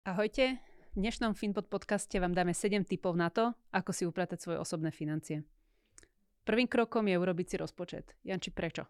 [0.00, 4.56] Ahojte, v dnešnom Finpod podcaste vám dáme 7 tipov na to, ako si upratať svoje
[4.56, 5.44] osobné financie.
[6.48, 8.16] Prvým krokom je urobiť si rozpočet.
[8.24, 8.88] Janči, prečo?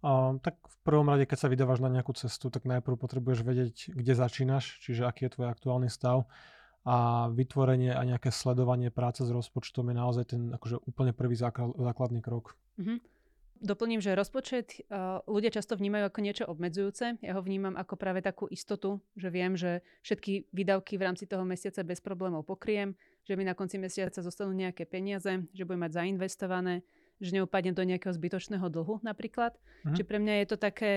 [0.00, 3.92] Uh, tak v prvom rade, keď sa vydávaš na nejakú cestu, tak najprv potrebuješ vedieť,
[3.92, 6.24] kde začínaš, čiže aký je tvoj aktuálny stav
[6.88, 12.24] a vytvorenie a nejaké sledovanie práce s rozpočtom je naozaj ten akože úplne prvý základný
[12.24, 12.56] krok.
[12.80, 12.96] Uh-huh.
[13.60, 17.20] Doplním, že rozpočet uh, ľudia často vnímajú ako niečo obmedzujúce.
[17.20, 21.44] Ja ho vnímam ako práve takú istotu, že viem, že všetky výdavky v rámci toho
[21.44, 22.96] mesiaca bez problémov pokriem,
[23.28, 26.80] že mi na konci mesiaca zostanú nejaké peniaze, že budem mať zainvestované,
[27.20, 29.52] že neupadnem do nejakého zbytočného dlhu napríklad.
[29.52, 29.92] Uh-huh.
[29.92, 30.90] Čiže pre mňa je to také,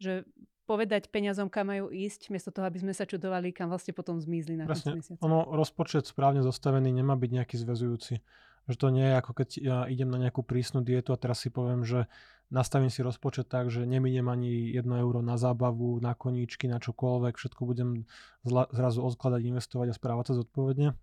[0.00, 0.24] že
[0.66, 4.58] povedať peniazom, kam majú ísť, miesto toho, aby sme sa čudovali, kam vlastne potom zmizli
[4.58, 4.98] na Presne.
[4.98, 5.22] konci mesiaca.
[5.22, 8.18] Ono, rozpočet správne zostavený nemá byť nejaký zväzujúci.
[8.66, 11.54] Že to nie je ako keď ja idem na nejakú prísnu dietu a teraz si
[11.54, 12.10] poviem, že
[12.50, 17.38] nastavím si rozpočet tak, že neminiem ani 1 euro na zábavu, na koníčky, na čokoľvek,
[17.38, 18.06] všetko budem
[18.42, 20.94] zla, zrazu odkladať, investovať a správať sa zodpovedne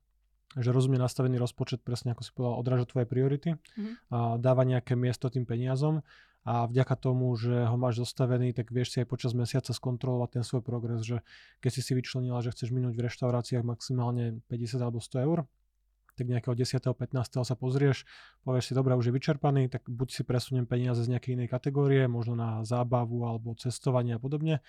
[0.54, 3.94] že rozumne nastavený rozpočet, presne ako si povedal, odráža tvoje priority mm-hmm.
[4.14, 6.06] a dáva nejaké miesto tým peniazom
[6.44, 10.44] a vďaka tomu, že ho máš zostavený, tak vieš si aj počas mesiaca skontrolovať ten
[10.44, 11.24] svoj progres, že
[11.64, 15.48] keď si si vyčlenila, že chceš minúť v reštauráciách maximálne 50 alebo 100 eur,
[16.14, 16.80] tak nejakého 10.
[16.80, 17.44] 15.
[17.44, 18.06] sa pozrieš,
[18.46, 22.06] povieš si, dobrá, už je vyčerpaný, tak buď si presuniem peniaze z nejakej inej kategórie,
[22.06, 24.62] možno na zábavu alebo cestovanie a podobne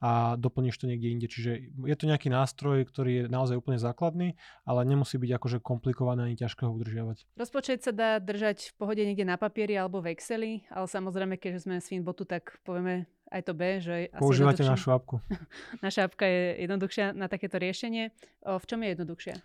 [0.00, 1.28] a doplníš to niekde inde.
[1.28, 4.32] Čiže je to nejaký nástroj, ktorý je naozaj úplne základný,
[4.64, 7.28] ale nemusí byť akože komplikovaný ani ťažko ho udržiavať.
[7.36, 11.68] Rozpočet sa dá držať v pohode niekde na papieri alebo v Exceli, ale samozrejme, keďže
[11.68, 15.22] sme z Finbotu, tak povieme aj to B, že asi Používate našu apku.
[15.86, 18.10] Naša apka je jednoduchšia na takéto riešenie.
[18.42, 19.38] O, v čom je jednoduchšia?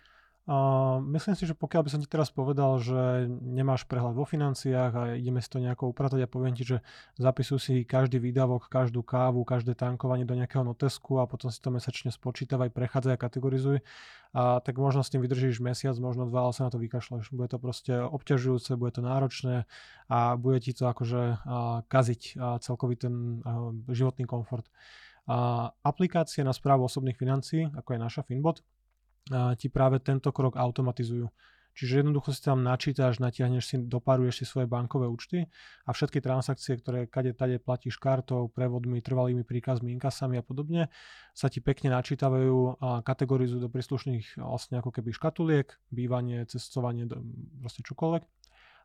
[0.46, 4.92] Uh, myslím si, že pokiaľ by som ti teraz povedal, že nemáš prehľad vo financiách
[4.94, 6.86] a ideme si to nejako upratať a poviem ti, že
[7.18, 11.74] zapisuj si každý výdavok, každú kávu, každé tankovanie do nejakého notesku a potom si to
[11.74, 13.82] mesačne spočítavaj, prechádzaj a kategorizuj,
[14.38, 17.34] a tak možno s tým vydržíš mesiac, možno dva, ale sa na to vykašľaš.
[17.34, 19.66] Bude to proste obťažujúce, bude to náročné
[20.06, 23.42] a bude ti to akože uh, kaziť uh, celkový ten
[23.90, 24.70] životný komfort.
[25.82, 28.62] Aplikácie na správu osobných financií, ako je naša Finbot,
[29.58, 31.28] ti práve tento krok automatizujú.
[31.76, 35.44] Čiže jednoducho si tam načítaš, natiahneš si, doparuješ si svoje bankové účty
[35.84, 40.88] a všetky transakcie, ktoré kade tade platíš kartou, prevodmi, trvalými príkazmi, inkasami a podobne,
[41.36, 47.04] sa ti pekne načítavajú a kategorizujú do príslušných vlastne ako keby škatuliek, bývanie, cestovanie,
[47.60, 48.24] proste čokoľvek.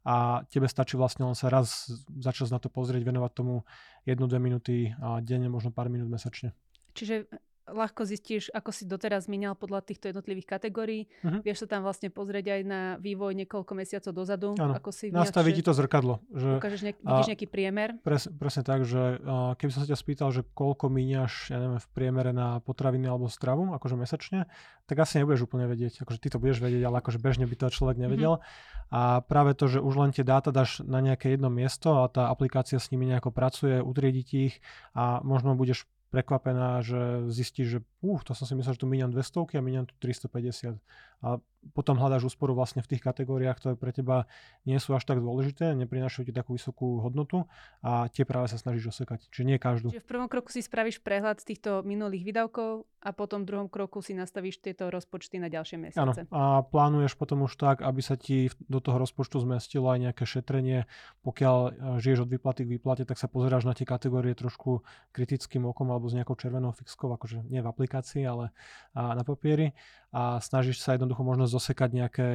[0.03, 3.63] A tebe stačí vlastne len sa raz začať na to pozrieť, venovať tomu
[4.03, 6.51] jednu, dve minúty a denne, možno pár minút mesačne.
[6.91, 7.29] Čiže
[7.69, 11.07] ľahko zistíš, ako si doteraz zmienial podľa týchto jednotlivých kategórií.
[11.21, 11.39] Uh-huh.
[11.45, 14.49] Vieš sa tam vlastne pozrieť aj na vývoj niekoľko mesiacov dozadu.
[14.57, 14.73] Ano.
[14.73, 16.19] Ako si Nastaví ti to zrkadlo.
[16.33, 17.89] Že, ukážeš nejak, vidíš nejaký priemer.
[18.01, 19.21] Pres, presne tak, že
[19.61, 23.29] keby som sa ťa spýtal, že koľko míňaš, ja neviem, v priemere na potraviny alebo
[23.29, 24.49] stravu, akože mesačne,
[24.89, 26.03] tak asi nebudeš úplne vedieť.
[26.03, 28.41] Akože ty to budeš vedieť, ale akože bežne by to človek nevedel.
[28.41, 28.89] Uh-huh.
[28.91, 32.27] A práve to, že už len tie dáta dáš na nejaké jedno miesto a tá
[32.27, 34.59] aplikácia s nimi nejako pracuje, utriediť ich
[34.91, 39.13] a možno budeš prekvapená, že zistíš, že uh, to som si myslel, že tu míňam
[39.13, 40.77] 200 a míňam tu 350.
[41.21, 41.37] A
[41.77, 44.25] potom hľadáš úsporu vlastne v tých kategóriách, ktoré pre teba
[44.65, 47.45] nie sú až tak dôležité, neprinášajú ti takú vysokú hodnotu
[47.85, 49.29] a tie práve sa snažíš osekať.
[49.29, 49.93] Čiže nie každú.
[49.93, 53.69] Čiže v prvom kroku si spravíš prehľad z týchto minulých výdavkov a potom v druhom
[53.69, 56.25] kroku si nastavíš tieto rozpočty na ďalšie mesiace.
[56.29, 56.33] Áno.
[56.33, 60.89] A plánuješ potom už tak, aby sa ti do toho rozpočtu zmestilo aj nejaké šetrenie.
[61.21, 64.81] Pokiaľ e, žiješ od výplaty k výplate, tak sa pozeráš na tie kategórie trošku
[65.13, 67.90] kritickým okom alebo s nejakou červenou fixkou, akože nie v aplikácii,
[68.23, 68.55] ale
[68.95, 69.75] na papieri
[70.11, 72.29] a snažíš sa jednoducho možno zosekať nejaké,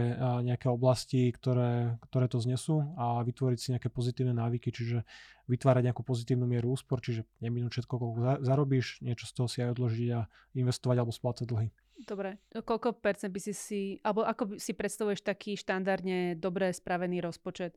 [0.44, 5.04] nejaké oblasti, ktoré, ktoré to znesú a vytvoriť si nejaké pozitívne návyky, čiže
[5.44, 9.76] vytvárať nejakú pozitívnu mieru úspor, čiže neminúť všetko, koľko zarobíš, niečo z toho si aj
[9.76, 10.24] odložiť a
[10.56, 11.68] investovať alebo splácať dlhy.
[12.08, 17.76] Dobre, koľko percent by si si, alebo ako si predstavuješ taký štandardne dobre spravený rozpočet?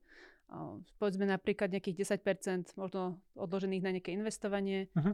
[0.98, 4.90] povedzme napríklad nejakých 10%, možno odložených na nejaké investovanie.
[4.98, 5.14] Uh-huh.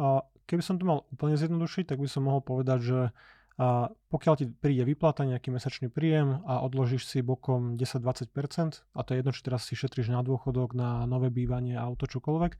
[0.00, 2.98] A keby som to mal úplne zjednodušiť, tak by som mohol povedať, že
[3.60, 8.32] a pokiaľ ti príde vyplata, nejaký mesačný príjem a odložíš si bokom 10-20%,
[8.96, 12.56] a to je jedno, či teraz si šetríš na dôchodok, na nové bývanie, auto, čokoľvek,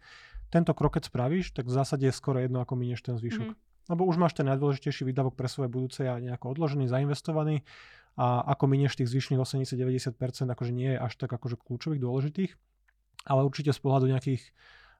[0.53, 3.49] tento krok, keď spravíš, tak v zásade je skoro jedno, ako minieš ten zvyšok.
[3.49, 3.57] Mm.
[3.97, 7.65] Lebo už máš ten najdôležitejší výdavok pre svoje budúce a nejako odložený, zainvestovaný
[8.21, 10.21] a ako minieš tých zvyšných 80-90%,
[10.53, 12.53] akože nie je až tak akože kľúčových, dôležitých,
[13.25, 14.53] ale určite z pohľadu nejakých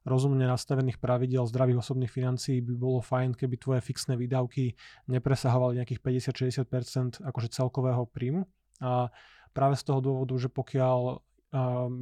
[0.05, 4.73] rozumne nastavených pravidel zdravých osobných financií by bolo fajn, keby tvoje fixné výdavky
[5.09, 8.49] nepresahovali nejakých 50-60% akože celkového príjmu.
[8.81, 9.13] A
[9.53, 11.21] práve z toho dôvodu, že pokiaľ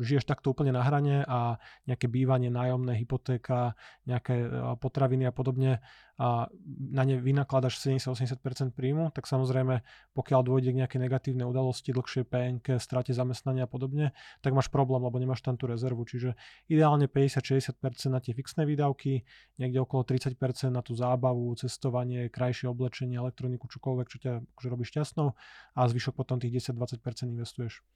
[0.05, 1.56] žiješ takto úplne na hrane a
[1.89, 3.73] nejaké bývanie, nájomné, hypotéka,
[4.05, 4.45] nejaké
[4.77, 5.81] potraviny a podobne
[6.19, 9.87] a na ne vynakladaš 70-80% príjmu, tak samozrejme,
[10.19, 14.11] pokiaľ dôjde k nejakej negatívnej udalosti, dlhšie PNK, strate zamestnania a podobne,
[14.43, 16.03] tak máš problém, lebo nemáš tam tú rezervu.
[16.03, 16.35] Čiže
[16.67, 17.79] ideálne 50-60%
[18.11, 19.23] na tie fixné výdavky,
[19.62, 20.35] niekde okolo 30%
[20.75, 25.39] na tú zábavu, cestovanie, krajšie oblečenie, elektroniku, čokoľvek, čo ťa akože robí šťastnou
[25.79, 27.87] a zvyšok potom tých 10-20% investuješ.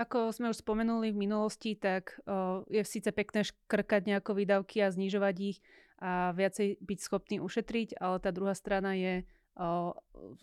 [0.00, 4.88] Ako sme už spomenuli v minulosti, tak o, je síce pekné škrkať nejako výdavky a
[4.88, 5.58] znižovať ich,
[6.00, 9.28] a viacej byť schopný ušetriť, ale tá druhá strana je
[9.60, 9.92] o,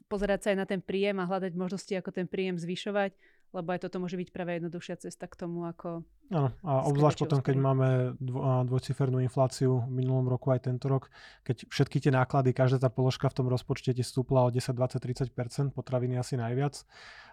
[0.05, 3.17] pozerať sa aj na ten príjem a hľadať možnosti, ako ten príjem zvyšovať,
[3.55, 6.03] lebo aj toto môže byť práve jednoduchšia cesta k tomu, ako...
[6.27, 7.87] Áno, a obzvlášť potom, keď máme
[8.19, 11.07] dvo, dvojcifernú infláciu v minulom roku aj tento rok,
[11.47, 15.31] keď všetky tie náklady, každá tá položka v tom rozpočte ti stúpla o 10, 20,
[15.31, 16.83] 30% potraviny asi najviac,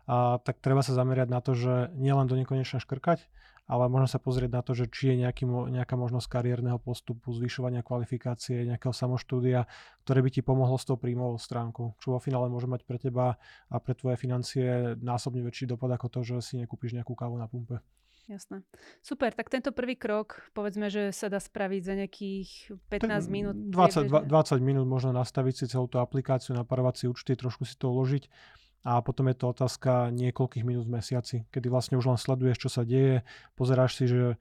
[0.07, 3.27] a, tak treba sa zamerať na to, že nielen do nekonečna škrkať,
[3.65, 7.81] ale možno sa pozrieť na to, že či je nejaký, nejaká možnosť kariérneho postupu, zvyšovania
[7.81, 9.65] kvalifikácie, nejakého samoštúdia,
[10.05, 13.41] ktoré by ti pomohlo s tou príjmovou stránkou, čo vo finále môže mať pre teba
[13.73, 17.49] a pre tvoje financie násobne väčší dopad ako to, že si nekúpiš nejakú kávu na
[17.49, 17.81] pumpe.
[18.25, 18.65] Jasné.
[19.05, 22.49] Super, tak tento prvý krok, povedzme, že sa dá spraviť za nejakých
[22.89, 23.57] 15 minút.
[23.69, 27.93] 20, 20 minút možno nastaviť si celú tú aplikáciu, naparovať si účty, trošku si to
[27.93, 28.25] uložiť
[28.85, 32.71] a potom je to otázka niekoľkých minút v mesiaci, kedy vlastne už len sleduješ, čo
[32.71, 33.25] sa deje,
[33.57, 34.37] pozeráš si, že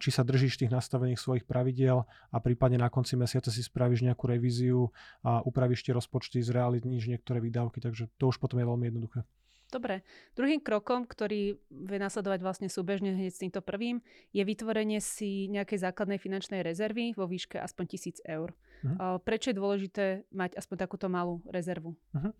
[0.00, 4.24] či sa držíš tých nastavených svojich pravidiel a prípadne na konci mesiaca si spravíš nejakú
[4.24, 4.88] revíziu
[5.20, 9.28] a upravíš tie rozpočty, zrealitníš niektoré výdavky, takže to už potom je veľmi jednoduché.
[9.68, 10.00] Dobre.
[10.32, 14.00] Druhým krokom, ktorý vie nasledovať vlastne súbežne hneď s týmto prvým,
[14.32, 17.84] je vytvorenie si nejakej základnej finančnej rezervy vo výške aspoň
[18.24, 18.56] 1000 eur.
[18.80, 19.20] Uh-huh.
[19.20, 21.92] Prečo je dôležité mať aspoň takúto malú rezervu?
[22.16, 22.32] Uh-huh.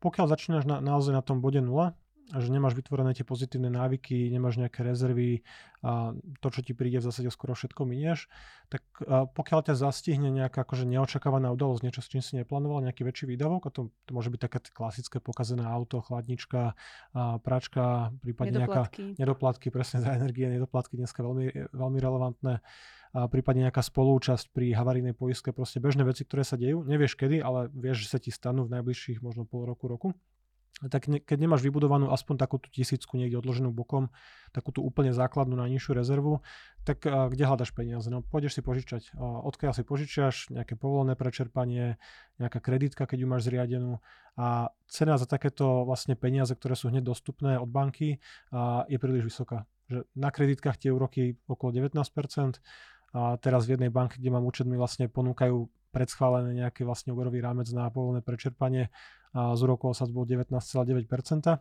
[0.00, 1.96] Pokiaľ začínaš na, naozaj na tom bode 0, a
[2.34, 5.46] že nemáš vytvorené tie pozitívne návyky, nemáš nejaké rezervy
[5.86, 6.10] a
[6.42, 8.26] to, čo ti príde v zásade skoro všetko minieš,
[8.66, 13.30] tak pokiaľ ťa zastihne nejaká akože neočakávaná udalosť, niečo, s čím si neplánoval, nejaký väčší
[13.30, 16.74] výdavok, a to, to môže byť také klasické pokazené auto, chladnička,
[17.14, 19.14] a pračka, prípadne nedoplatky.
[19.14, 22.58] nejaká nedoplatky, presne za energie, nedoplatky dneska veľmi, veľmi relevantné,
[23.14, 27.38] a prípadne nejaká spolúčasť pri havarijnej poistke, proste bežné veci, ktoré sa dejú, nevieš kedy,
[27.38, 30.10] ale vieš, že sa ti stanú v najbližších možno pol roku, roku
[30.76, 34.12] tak ne, keď nemáš vybudovanú aspoň takú tú tisícku niekde odloženú bokom,
[34.52, 36.44] takú tú úplne základnú najnižšiu rezervu,
[36.84, 38.12] tak a, kde hľadaš peniaze?
[38.12, 39.16] No pôjdeš si požičať.
[39.16, 41.96] A, odkiaľ si požičiaš, nejaké povolené prečerpanie,
[42.36, 44.04] nejaká kreditka, keď ju máš zriadenú
[44.36, 48.20] a cena za takéto vlastne peniaze, ktoré sú hneď dostupné od banky,
[48.52, 49.64] a, je príliš vysoká.
[49.88, 52.60] Že na kreditkách tie úroky okolo 19%,
[53.16, 57.40] a teraz v jednej banke, kde mám účet, mi vlastne ponúkajú predschválené nejaký vlastne úverový
[57.40, 58.92] rámec na povolené prečerpanie
[59.36, 61.60] a z úrokov bol 19,9%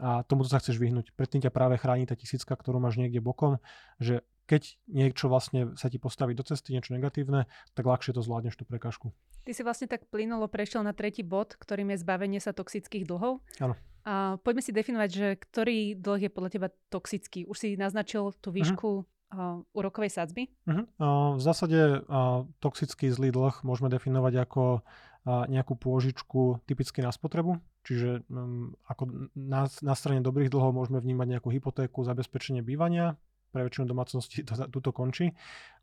[0.00, 1.12] a tomuto sa chceš vyhnúť.
[1.12, 3.60] Predtým ťa práve chráni tá tisícka, ktorú máš niekde bokom,
[4.00, 7.46] že keď niečo vlastne sa ti postaví do cesty, niečo negatívne,
[7.76, 9.14] tak ľahšie to zvládneš tú prekážku.
[9.46, 13.38] Ty si vlastne tak plynulo prešiel na tretí bod, ktorým je zbavenie sa toxických dlhov.
[13.62, 13.78] Áno.
[14.02, 17.44] A poďme si definovať, že ktorý dlh je podľa teba toxický.
[17.46, 18.56] Už si naznačil tú mhm.
[18.58, 20.50] výšku uh, úrokovej sadzby?
[20.66, 20.82] Uh-huh.
[20.98, 24.82] Uh, v zásade uh, toxický zlý dlh môžeme definovať ako
[25.26, 31.26] nejakú pôžičku typicky na spotrebu, čiže um, ako na, na strane dobrých dlhov môžeme vnímať
[31.36, 33.20] nejakú hypotéku, zabezpečenie bývania,
[33.50, 35.34] pre väčšinu domácnosti to, končí.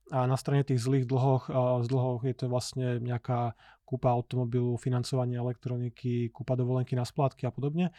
[0.08, 1.52] A na strane tých zlých dlhoch,
[1.84, 7.52] z dlhov je to vlastne nejaká kúpa automobilu, financovanie elektroniky, kúpa dovolenky na splátky a
[7.52, 7.92] podobne.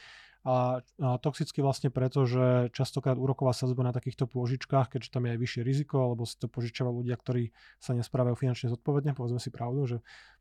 [0.49, 0.80] A,
[1.21, 5.61] toxicky vlastne preto, že častokrát úroková sadzba na takýchto pôžičkách, keďže tam je aj vyššie
[5.61, 9.97] riziko, alebo si to požičiavajú ľudia, ktorí sa nesprávajú finančne zodpovedne, povedzme si pravdu, že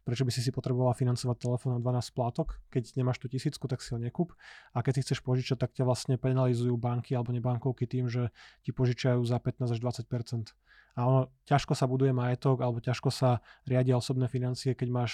[0.07, 3.83] prečo by si si potrebovala financovať telefón na 12 splátok, keď nemáš tú tisícku, tak
[3.83, 4.31] si ho nekúp.
[4.71, 8.31] A keď si chceš požičať, tak ťa vlastne penalizujú banky alebo nebankovky tým, že
[8.63, 10.07] ti požičajú za 15 až 20
[10.97, 15.11] a ono ťažko sa buduje majetok alebo ťažko sa riadia osobné financie, keď máš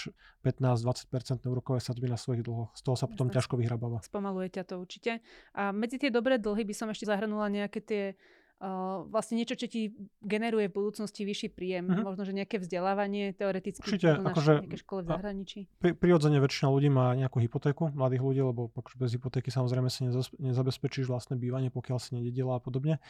[0.48, 2.72] 15-20% úrokové sadzby na svojich dlhoch.
[2.72, 4.00] Z toho sa potom ťažko vyhrabáva.
[4.00, 5.20] Spomaluje ťa to určite.
[5.52, 8.04] A medzi tie dobré dlhy by som ešte zahrnula nejaké tie
[8.64, 9.92] Uh, vlastne niečo, čo ti
[10.24, 11.84] generuje v budúcnosti vyšší príjem.
[11.84, 12.08] Uh-huh.
[12.08, 15.60] Možno, že nejaké vzdelávanie teoreticky Určite, akože, nejaké škole v zahraničí.
[15.84, 20.08] Pri, prirodzene väčšina ľudí má nejakú hypotéku, mladých ľudí, lebo bez hypotéky samozrejme si
[20.40, 23.04] nezabezpečíš vlastné bývanie, pokiaľ si nededila a podobne.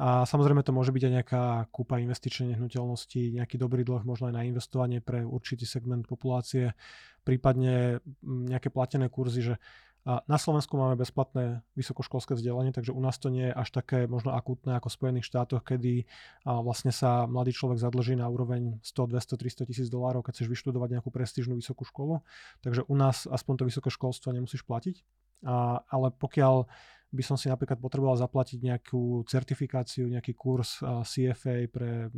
[0.00, 4.40] A samozrejme to môže byť aj nejaká kúpa investičnej nehnuteľnosti, nejaký dobrý dlh možno aj
[4.40, 6.72] na investovanie pre určitý segment populácie,
[7.28, 9.54] prípadne nejaké platené kurzy, že
[10.06, 14.32] na Slovensku máme bezplatné vysokoškolské vzdelanie, takže u nás to nie je až také možno
[14.32, 16.08] akútne ako v Spojených štátoch, kedy
[16.44, 20.96] vlastne sa mladý človek zadlží na úroveň 100, 200, 300 tisíc dolárov, keď chceš vyštudovať
[20.96, 22.24] nejakú prestížnú vysokú školu.
[22.64, 25.04] Takže u nás aspoň to vysoké školstvo nemusíš platiť.
[25.92, 26.66] Ale pokiaľ
[27.08, 32.12] by som si napríklad potreboval zaplatiť nejakú certifikáciu, nejaký kurz CFA pre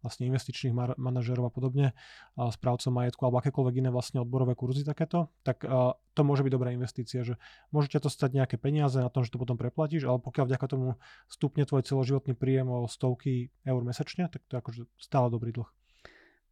[0.00, 1.92] vlastne investičných manažerov a podobne,
[2.32, 5.68] správcov majetku alebo akékoľvek iné vlastne odborové kurzy takéto, tak
[6.16, 7.36] to môže byť dobrá investícia, že
[7.76, 10.96] môžete to stať nejaké peniaze na tom, že to potom preplatíš, ale pokiaľ vďaka tomu
[11.28, 15.68] stupne tvoj celoživotný príjem o stovky eur mesačne, tak to je akože stále dobrý dlh.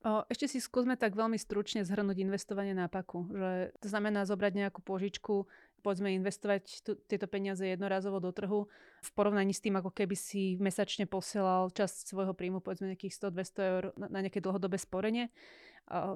[0.04, 3.24] Ešte si skúsme tak veľmi stručne zhrnúť investovanie na paku.
[3.32, 5.48] Že to znamená zobrať nejakú požičku,
[5.84, 8.64] povedzme investovať tu, tieto peniaze jednorazovo do trhu
[9.04, 13.70] v porovnaní s tým, ako keby si mesačne posielal časť svojho príjmu, povedzme nejakých 100-200
[13.76, 15.28] eur na, na nejaké dlhodobé sporenie.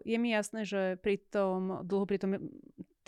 [0.09, 2.41] Je mi jasné, že pri tom dlhu, pri tom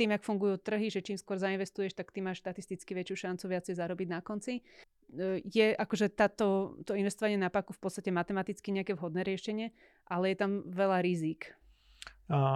[0.01, 3.77] tým, jak fungujú trhy, že čím skôr zainvestuješ, tak ty máš štatisticky väčšiu šancu viacej
[3.77, 4.65] zarobiť na konci.
[5.13, 9.77] E, je akože táto, to investovanie na paku v podstate matematicky nejaké vhodné riešenie,
[10.09, 11.05] ale je tam veľa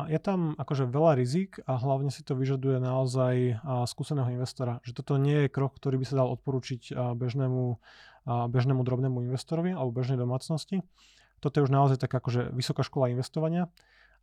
[0.07, 3.59] Je tam akože veľa rizik a hlavne si to vyžaduje naozaj
[3.91, 4.79] skúseného investora.
[4.87, 7.65] Že toto nie je krok, ktorý by sa dal odporučiť bežnému,
[8.55, 10.87] bežnému drobnému investorovi alebo bežnej domácnosti.
[11.43, 13.67] Toto je už naozaj taká akože vysoká škola investovania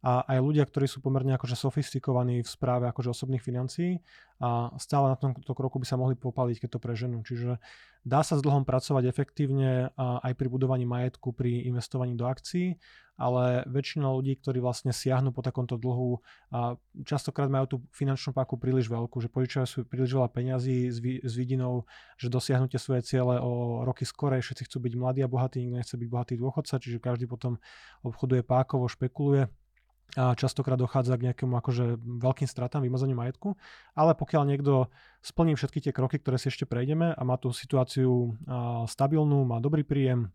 [0.02, 4.02] a aj ľudia, ktorí sú pomerne akože sofistikovaní v správe akože osobných financií
[4.42, 7.22] a stále na tomto kroku by sa mohli popaliť, keď to preženú.
[7.22, 7.62] Čiže
[8.02, 12.82] dá sa s dlhom pracovať efektívne aj pri budovaní majetku, pri investovaní do akcií,
[13.22, 16.18] ale väčšina ľudí, ktorí vlastne siahnu po takomto dlhu,
[16.50, 16.74] a
[17.06, 20.98] častokrát majú tú finančnú páku príliš veľkú, že požičajú si príliš veľa peňazí s,
[21.38, 21.86] vidinou,
[22.18, 25.96] že dosiahnutie svoje ciele o roky skorej, všetci chcú byť mladí a bohatí, nikto nechce
[26.02, 27.62] byť bohatý dôchodca, čiže každý potom
[28.02, 29.46] obchoduje pákovo, špekuluje
[30.20, 33.56] a častokrát dochádza k nejakému akože veľkým stratám, vymazaniu majetku,
[33.96, 34.92] ale pokiaľ niekto
[35.24, 38.36] splní všetky tie kroky, ktoré si ešte prejdeme a má tú situáciu
[38.92, 40.28] stabilnú, má dobrý príjem,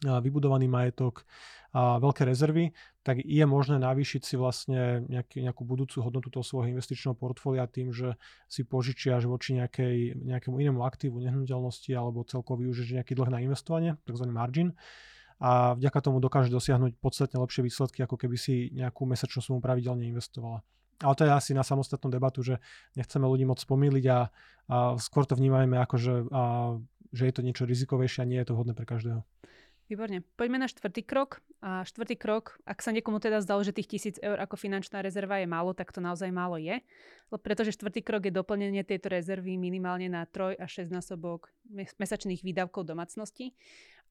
[0.00, 1.28] vybudovaný majetok
[1.70, 2.72] a veľké rezervy,
[3.04, 7.94] tak je možné navýšiť si vlastne nejaký, nejakú budúcu hodnotu toho svojho investičného portfólia tým,
[7.94, 8.18] že
[8.50, 13.94] si požičiaš voči nejakej, nejakému inému aktívu, nehnuteľnosti alebo celkovo využiješ nejaký dlh na investovanie,
[14.02, 14.26] tzv.
[14.26, 14.74] margin
[15.40, 20.04] a vďaka tomu dokáže dosiahnuť podstatne lepšie výsledky, ako keby si nejakú mesačnú sumu pravidelne
[20.04, 20.60] investovala.
[21.00, 22.60] Ale to je asi na samostatnú debatu, že
[22.92, 24.18] nechceme ľudí moc pomýliť a,
[24.68, 26.42] a skôr to vnímajme ako, že, a,
[27.16, 29.24] že je to niečo rizikovejšie a nie je to vhodné pre každého.
[29.90, 30.22] Výborne.
[30.38, 31.42] Poďme na štvrtý krok.
[31.58, 35.42] A štvrtý krok, ak sa niekomu teda zdalo, že tých tisíc eur ako finančná rezerva
[35.42, 36.78] je málo, tak to naozaj málo je.
[37.26, 41.50] Pretože štvrtý krok je doplnenie tejto rezervy minimálne na 3 až 6 násobok
[41.98, 43.50] mesačných výdavkov domácnosti.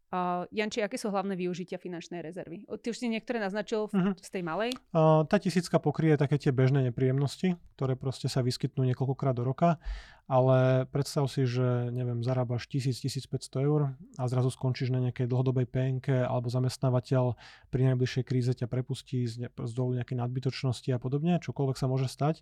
[0.09, 2.65] Uh, Janči, aké sú hlavné využitia finančnej rezervy?
[2.65, 4.13] Ty už si niektoré naznačil v, uh-huh.
[4.17, 4.73] z tej malej?
[4.89, 9.77] Uh, tá tisícka pokrie také tie bežné nepríjemnosti, ktoré proste sa vyskytnú niekoľkokrát do roka,
[10.25, 16.25] ale predstav si, že neviem, zarábaš 1000-1500 eur a zrazu skončíš na nejakej dlhodobej PNK
[16.25, 17.37] alebo zamestnávateľ
[17.69, 22.09] pri najbližšej kríze ťa prepustí z, z dolu nejakej nadbytočnosti a podobne, čokoľvek sa môže
[22.09, 22.41] stať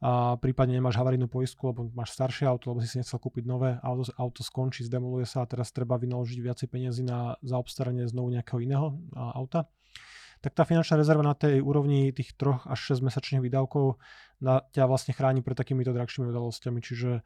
[0.00, 3.76] a prípadne nemáš havarijnú poistku, lebo máš staršie auto, lebo si si nechcel kúpiť nové,
[3.84, 8.64] auto, auto skončí, zdemoluje sa a teraz treba vynaložiť viacej peniazy na zaobstaranie znovu nejakého
[8.64, 9.68] iného auta
[10.40, 14.00] tak tá finančná rezerva na tej úrovni tých 3 až 6 mesačných výdavkov
[14.40, 17.20] na, ťa vlastne chráni pred takýmito drahšími udalosťami, čiže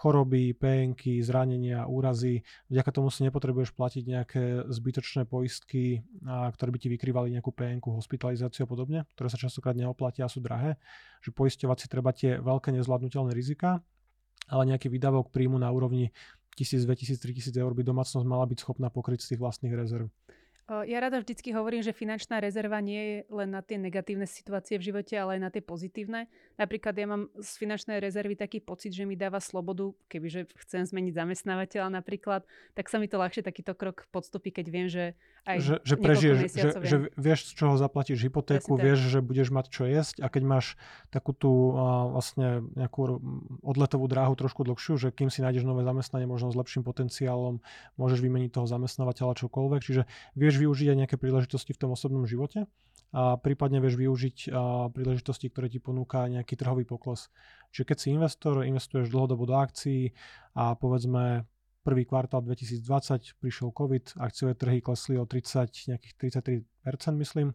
[0.00, 2.40] choroby, PNky, zranenia, úrazy.
[2.72, 8.64] Vďaka tomu si nepotrebuješ platiť nejaké zbytočné poistky, ktoré by ti vykrývali nejakú PNku, hospitalizáciu
[8.64, 10.80] a podobne, ktoré sa častokrát neoplatia a sú drahé.
[11.20, 13.84] Že poisťovať si treba tie veľké nezvládnutelné rizika,
[14.48, 16.16] ale nejaký výdavok príjmu na úrovni
[16.56, 20.08] 1000, 2000, 3000 eur by domácnosť mala byť schopná pokryť z tých vlastných rezerv.
[20.70, 24.86] Ja rada vždycky hovorím, že finančná rezerva nie je len na tie negatívne situácie v
[24.86, 26.30] živote, ale aj na tie pozitívne.
[26.54, 31.18] Napríklad ja mám z finančnej rezervy taký pocit, že mi dáva slobodu, kebyže chcem zmeniť
[31.18, 32.46] zamestnávateľa napríklad,
[32.78, 35.18] tak sa mi to ľahšie takýto krok podstupí, keď viem, že
[35.48, 39.10] aj že, že prežiješ, že, že vieš, z čoho zaplatíš hypotéku, Presne vieš, tak.
[39.10, 40.66] že budeš mať čo jesť a keď máš
[41.08, 43.20] takú tú a, vlastne nejakú
[43.64, 47.64] odletovú dráhu trošku dlhšiu, že kým si nájdeš nové zamestnanie, možno s lepším potenciálom,
[47.96, 50.02] môžeš vymeniť toho zamestnávateľa čokoľvek, čiže
[50.36, 52.68] vieš využiť aj nejaké príležitosti v tom osobnom živote
[53.10, 54.54] a prípadne vieš využiť
[54.94, 57.26] príležitosti, ktoré ti ponúka nejaký trhový pokles.
[57.74, 60.14] Čiže keď si investor, investuješ dlhodobo do akcií
[60.54, 61.42] a povedzme
[61.82, 66.14] prvý kvartál 2020 prišiel COVID, akciové trhy klesli o 30, nejakých
[66.84, 67.54] 33%, myslím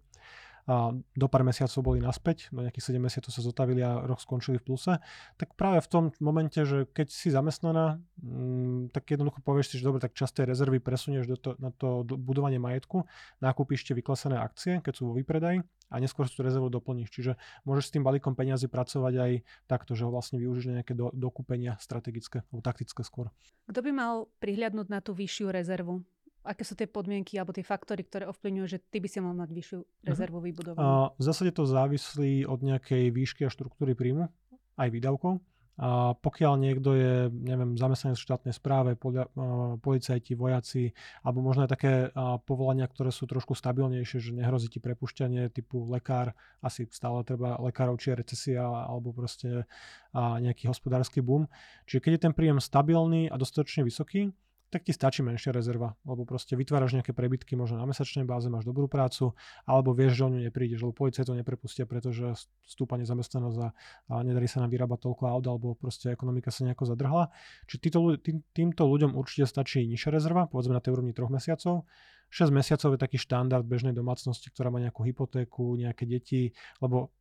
[0.66, 4.58] a do pár mesiacov boli naspäť, do nejakých 7 mesiacov sa zotavili a rok skončili
[4.58, 4.98] v pluse,
[5.38, 9.86] tak práve v tom momente, že keď si zamestnaná, mm, tak jednoducho povieš si, že
[9.86, 13.06] dobre, tak časť rezervy presunieš do to, na to budovanie majetku,
[13.46, 15.62] nakúpiš tie vyklesené akcie, keď sú vo výpredaji
[15.94, 17.14] a neskôr tú rezervu doplníš.
[17.14, 17.32] Čiže
[17.64, 19.32] môžeš s tým balíkom peniazy pracovať aj
[19.70, 23.30] takto, že ho vlastne využiješ na nejaké do, dokúpenia strategické alebo taktické skôr.
[23.70, 26.02] Kto by mal prihľadnúť na tú vyššiu rezervu?
[26.46, 29.50] Aké sú tie podmienky alebo tie faktory, ktoré ovplyvňujú, že ty by si mal mať
[29.52, 29.88] vyššiu mhm.
[30.06, 30.48] rezervu uh-huh.
[30.48, 30.86] vybudovanú?
[31.18, 34.30] v zásade to závislí od nejakej výšky a štruktúry príjmu,
[34.78, 35.42] aj výdavkov.
[35.76, 41.68] A pokiaľ niekto je, neviem, zamestnanec v štátnej správe, polia, uh, policajti, vojaci, alebo možno
[41.68, 46.32] aj také uh, povolania, ktoré sú trošku stabilnejšie, že nehrozí ti prepušťanie typu lekár,
[46.64, 51.52] asi stále treba lekárov, či je recesia, alebo proste uh, nejaký hospodársky boom.
[51.92, 54.32] Čiže keď je ten príjem stabilný a dostatočne vysoký,
[54.74, 58.66] tak ti stačí menšia rezerva, lebo proste vytváraš nejaké prebytky možno na mesačnej báze, máš
[58.66, 63.58] dobrú prácu, alebo vieš, že o ňu neprídeš, lebo policajt to neprepustia, pretože stúpa nezamestnanosť
[63.62, 63.68] a,
[64.10, 67.30] a nedarí sa nám vyrábať toľko aut, alebo proste ekonomika sa nejako zadrhla.
[67.70, 71.86] Čiže týto, tým, týmto ľuďom určite stačí nižšia rezerva, povedzme na tej úrovni troch mesiacov.
[72.34, 77.14] 6 mesiacov je taký štandard bežnej domácnosti, ktorá má nejakú hypotéku, nejaké deti, lebo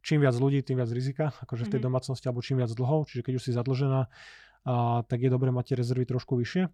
[0.00, 1.88] čím viac ľudí, tým viac rizika, akože v tej mm-hmm.
[1.90, 4.00] domácnosti, alebo čím viac dlhov, čiže keď už si zadlžená,
[4.64, 6.70] a, tak je dobré mať tie rezervy trošku vyššie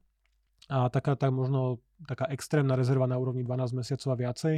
[0.71, 4.55] a taká tak možno taká extrémna rezerva na úrovni 12 mesiacov a viacej,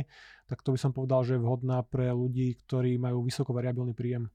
[0.46, 4.28] tak to by som povedal, že je vhodná pre ľudí, ktorí majú vysoko variabilný príjem.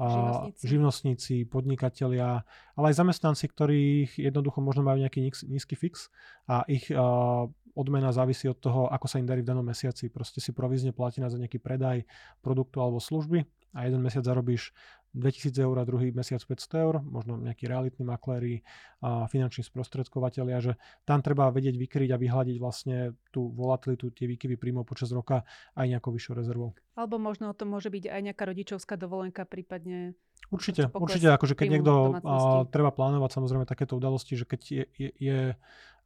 [0.00, 0.62] Živnostníci.
[0.64, 2.40] živnostníci, podnikatelia,
[2.72, 6.08] ale aj zamestnanci, ktorých jednoducho možno majú nejaký nízky fix
[6.48, 7.44] a ich uh,
[7.76, 10.08] odmena závisí od toho, ako sa im darí v danom mesiaci.
[10.08, 12.08] Proste si provizne platená za nejaký predaj
[12.40, 13.44] produktu alebo služby
[13.76, 14.72] a jeden mesiac zarobíš
[15.14, 18.62] 2000 eur a druhý mesiac 500 eur, možno nejakí realitní makléri
[19.02, 24.54] a finanční sprostredkovateľia, že tam treba vedieť vykryť a vyhľadiť vlastne tú volatilitu, tie výkyvy
[24.54, 25.42] príjmov počas roka
[25.74, 26.78] aj nejakou vyššou rezervou.
[27.00, 30.12] Alebo možno to môže byť aj nejaká rodičovská dovolenka, prípadne
[30.50, 31.92] Určite, určite, akože keď niekto
[32.26, 35.38] a, treba plánovať samozrejme takéto udalosti, že keď je, je, je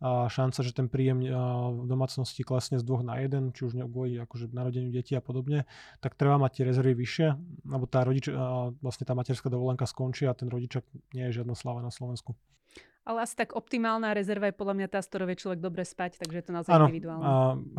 [0.04, 4.20] a šanca, že ten príjem v domácnosti klesne z dvoch na jeden, či už kvôli
[4.20, 5.64] akože narodeniu detí a podobne,
[6.04, 7.28] tak treba mať tie rezervy vyššie,
[7.64, 8.28] lebo tá rodič,
[8.84, 10.84] vlastne tá materská dovolenka skončí a ten rodičak
[11.16, 12.36] nie je žiadna sláva na Slovensku.
[13.04, 16.24] Ale asi tak optimálna rezerva je podľa mňa tá, z ktorou vie človek dobre spať,
[16.24, 17.24] takže je to naozaj ano, individuálne.
[17.24, 17.32] A,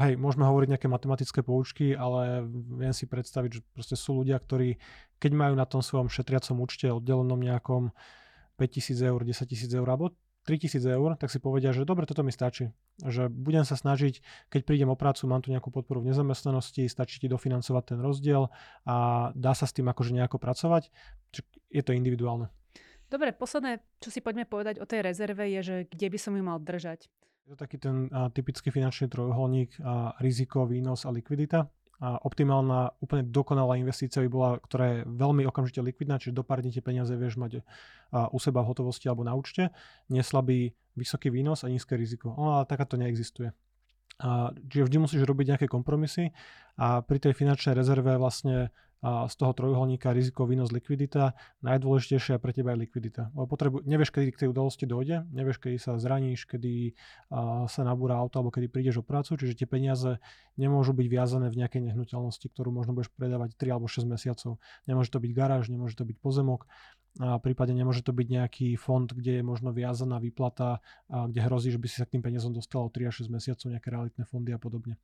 [0.05, 2.45] hej, môžeme hovoriť nejaké matematické poučky, ale
[2.77, 4.77] viem si predstaviť, že proste sú ľudia, ktorí
[5.17, 7.89] keď majú na tom svojom šetriacom účte oddelenom nejakom
[8.61, 10.13] 5000 eur, 10 tisíc eur alebo
[10.45, 12.69] 3000 eur, tak si povedia, že dobre, toto mi stačí.
[13.01, 14.21] Že budem sa snažiť,
[14.53, 18.53] keď prídem o prácu, mám tu nejakú podporu v nezamestnanosti, stačí ti dofinancovať ten rozdiel
[18.85, 18.95] a
[19.33, 20.93] dá sa s tým akože nejako pracovať.
[21.73, 22.53] Je to individuálne.
[23.09, 26.43] Dobre, posledné, čo si poďme povedať o tej rezerve, je, že kde by som ju
[26.43, 27.05] mal držať.
[27.45, 31.69] Je to taký ten a, typický finančný trojuholník, a, riziko, výnos a likvidita
[32.01, 36.59] a optimálna, úplne dokonalá investícia by bola, ktorá je veľmi okamžite likvidná, čiže do pár
[36.59, 37.63] dní tie peniaze vieš mať
[38.11, 39.71] a, u seba v hotovosti alebo na účte,
[40.11, 42.35] neslabý vysoký výnos a nízke riziko.
[42.35, 43.55] No, ale takáto neexistuje.
[44.19, 46.31] A, čiže vždy musíš robiť nejaké kompromisy
[46.79, 48.71] a pri tej finančnej rezerve vlastne
[49.05, 53.29] a z toho trojuholníka riziko, výnos, likvidita, najdôležitejšia pre teba je likvidita.
[53.37, 56.97] Lebo potrebu, nevieš, kedy k tej udalosti dojde, nevieš, kedy sa zraníš, kedy
[57.29, 60.17] a, sa nabúra auto alebo kedy prídeš o prácu, čiže tie peniaze
[60.57, 64.57] nemôžu byť viazané v nejakej nehnuteľnosti, ktorú možno budeš predávať 3 alebo 6 mesiacov.
[64.89, 66.65] Nemôže to byť garáž, nemôže to byť pozemok,
[67.15, 71.71] a prípadne nemôže to byť nejaký fond, kde je možno viazaná výplata, a kde hrozí,
[71.71, 74.23] že by si sa k tým peniazom dostal o 3 až 6 mesiacov, nejaké realitné
[74.27, 74.99] fondy a podobne.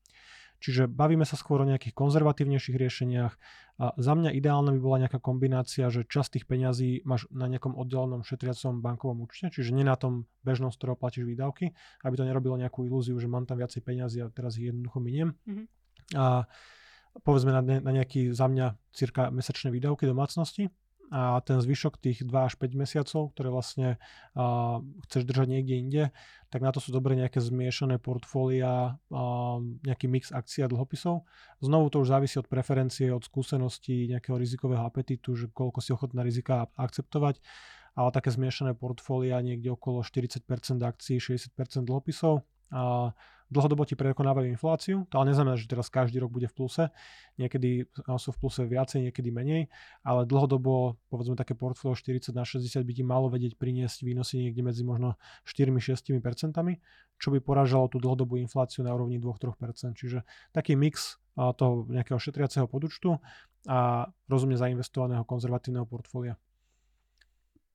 [0.62, 3.34] Čiže bavíme sa skôr o nejakých konzervatívnejších riešeniach.
[3.82, 7.74] A za mňa ideálne by bola nejaká kombinácia, že časť tých peňazí máš na nejakom
[7.74, 11.74] oddelenom šetriacom bankovom účte, čiže nie na tom bežnom, z ktorého platíš výdavky,
[12.06, 15.34] aby to nerobilo nejakú ilúziu, že mám tam viacej peňazí a teraz ich jednoducho miniem.
[15.50, 15.66] Mm-hmm.
[16.20, 16.46] A
[17.24, 20.70] povedzme na, ne, na nejaký za mňa cirka mesačné výdavky domácnosti
[21.12, 24.00] a ten zvyšok tých 2 až 5 mesiacov, ktoré vlastne
[24.34, 26.04] uh, chceš držať niekde inde,
[26.48, 29.00] tak na to sú dobre nejaké zmiešané portfólia,
[29.88, 31.24] nejaký mix akcií a dlhopisov.
[31.64, 36.28] Znovu to už závisí od preferencie, od skúseností, nejakého rizikového apetitu, že koľko si ochotná
[36.28, 37.40] rizika akceptovať
[37.92, 40.48] ale také zmiešané portfólia niekde okolo 40%
[40.80, 42.48] akcií, 60% dlhopisov.
[42.72, 43.12] A
[43.52, 45.04] dlhodobo ti prekonávajú infláciu.
[45.12, 46.88] To ale neznamená, že teraz každý rok bude v pluse.
[47.36, 47.84] Niekedy
[48.16, 49.68] sú v pluse viacej, niekedy menej,
[50.08, 54.64] ale dlhodobo, povedzme také portfólio 40 na 60 by ti malo vedieť priniesť výnosy niekde
[54.64, 56.80] medzi možno 4-6 percentami,
[57.20, 60.00] čo by poražalo tú dlhodobú infláciu na úrovni 2-3%.
[60.00, 60.24] Čiže
[60.56, 63.20] taký mix toho nejakého šetriaceho podúčtu
[63.68, 66.40] a rozumne zainvestovaného konzervatívneho portfólia.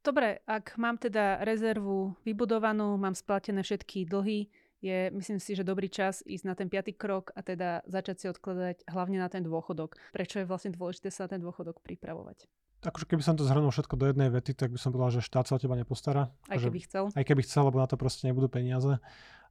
[0.00, 4.48] Dobre, ak mám teda rezervu vybudovanú, mám splatené všetky dlhy,
[4.86, 8.26] je, myslím si, že dobrý čas ísť na ten piatý krok a teda začať si
[8.30, 9.98] odkladať hlavne na ten dôchodok.
[10.14, 12.46] Prečo je vlastne dôležité sa na ten dôchodok pripravovať?
[12.86, 15.50] Akože keby som to zhrnul všetko do jednej vety, tak by som povedal, že štát
[15.50, 16.30] sa o teba nepostará.
[16.46, 17.10] Aj keby chcel.
[17.10, 19.02] Aj keby chcel, lebo na to proste nebudú peniaze.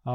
[0.06, 0.14] A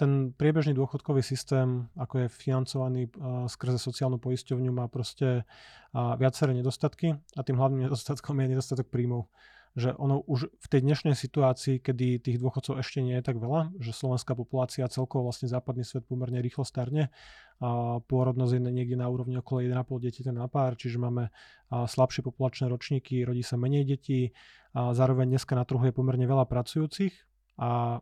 [0.00, 3.12] ten priebežný dôchodkový systém, ako je financovaný
[3.52, 5.44] skrze sociálnu poisťovňu, má proste
[5.92, 9.28] viaceré nedostatky a tým hlavným nedostatkom je nedostatok príjmov.
[9.76, 13.74] Že ono už v tej dnešnej situácii, kedy tých dôchodcov ešte nie je tak veľa,
[13.82, 17.10] že slovenská populácia celkovo vlastne západný svet pomerne rýchlo starne
[17.58, 21.34] a pôrodnosť je niekde na úrovni okolo 1,5 dieťaťa na pár, čiže máme
[21.68, 24.30] slabšie populačné ročníky, rodí sa menej detí
[24.72, 27.12] a zároveň dneska na trhu je pomerne veľa pracujúcich
[27.58, 27.98] a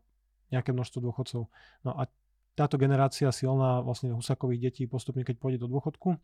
[0.52, 1.48] nejaké množstvo dôchodcov.
[1.82, 2.06] No a
[2.56, 6.16] táto generácia silná vlastne husakových detí postupne, keď pôjde do dôchodku,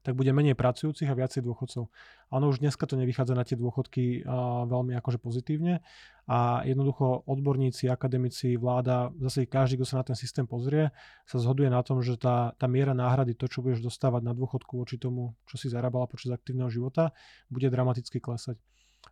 [0.00, 1.92] tak bude menej pracujúcich a viacej dôchodcov.
[2.32, 5.84] Áno, už dneska to nevychádza na tie dôchodky a, veľmi akože pozitívne
[6.30, 10.94] a jednoducho odborníci, akademici, vláda, zase každý, kto sa na ten systém pozrie,
[11.26, 14.78] sa zhoduje na tom, že tá, tá miera náhrady, to, čo budeš dostávať na dôchodku
[14.78, 17.12] voči tomu, čo si zarábala počas aktívneho života,
[17.50, 18.56] bude dramaticky klesať.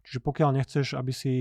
[0.07, 1.35] Čiže pokiaľ nechceš, aby si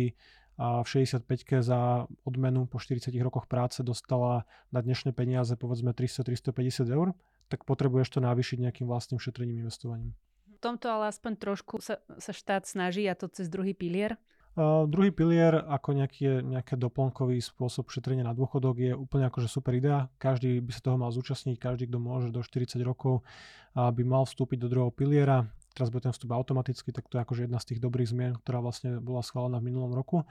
[0.57, 1.29] a v 65
[1.62, 7.13] za odmenu po 40 rokoch práce dostala na dnešné peniaze povedzme 300-350 eur,
[7.47, 10.15] tak potrebuješ to navýšiť nejakým vlastným šetrením investovaním.
[10.57, 14.17] V tomto ale aspoň trošku sa, sa štát snaží a to cez druhý pilier.
[14.57, 19.77] Uh, druhý pilier ako nejaký, nejaký doplnkový spôsob šetrenia na dôchodok je úplne akože super
[19.77, 20.10] idea.
[20.17, 24.25] Každý by sa toho mal zúčastniť, každý, kto môže do 40 rokov uh, by mal
[24.25, 25.45] vstúpiť do druhého piliera
[25.77, 28.65] teraz bude ten vstup automaticky, tak to je akože jedna z tých dobrých zmien, ktorá
[28.65, 30.25] vlastne bola schválená v minulom roku.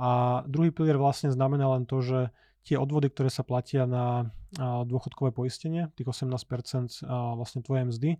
[0.00, 2.32] A druhý pilier vlastne znamená len to, že
[2.64, 7.04] tie odvody, ktoré sa platia na dôchodkové poistenie, tých 18%
[7.36, 8.10] vlastne tvoje mzdy,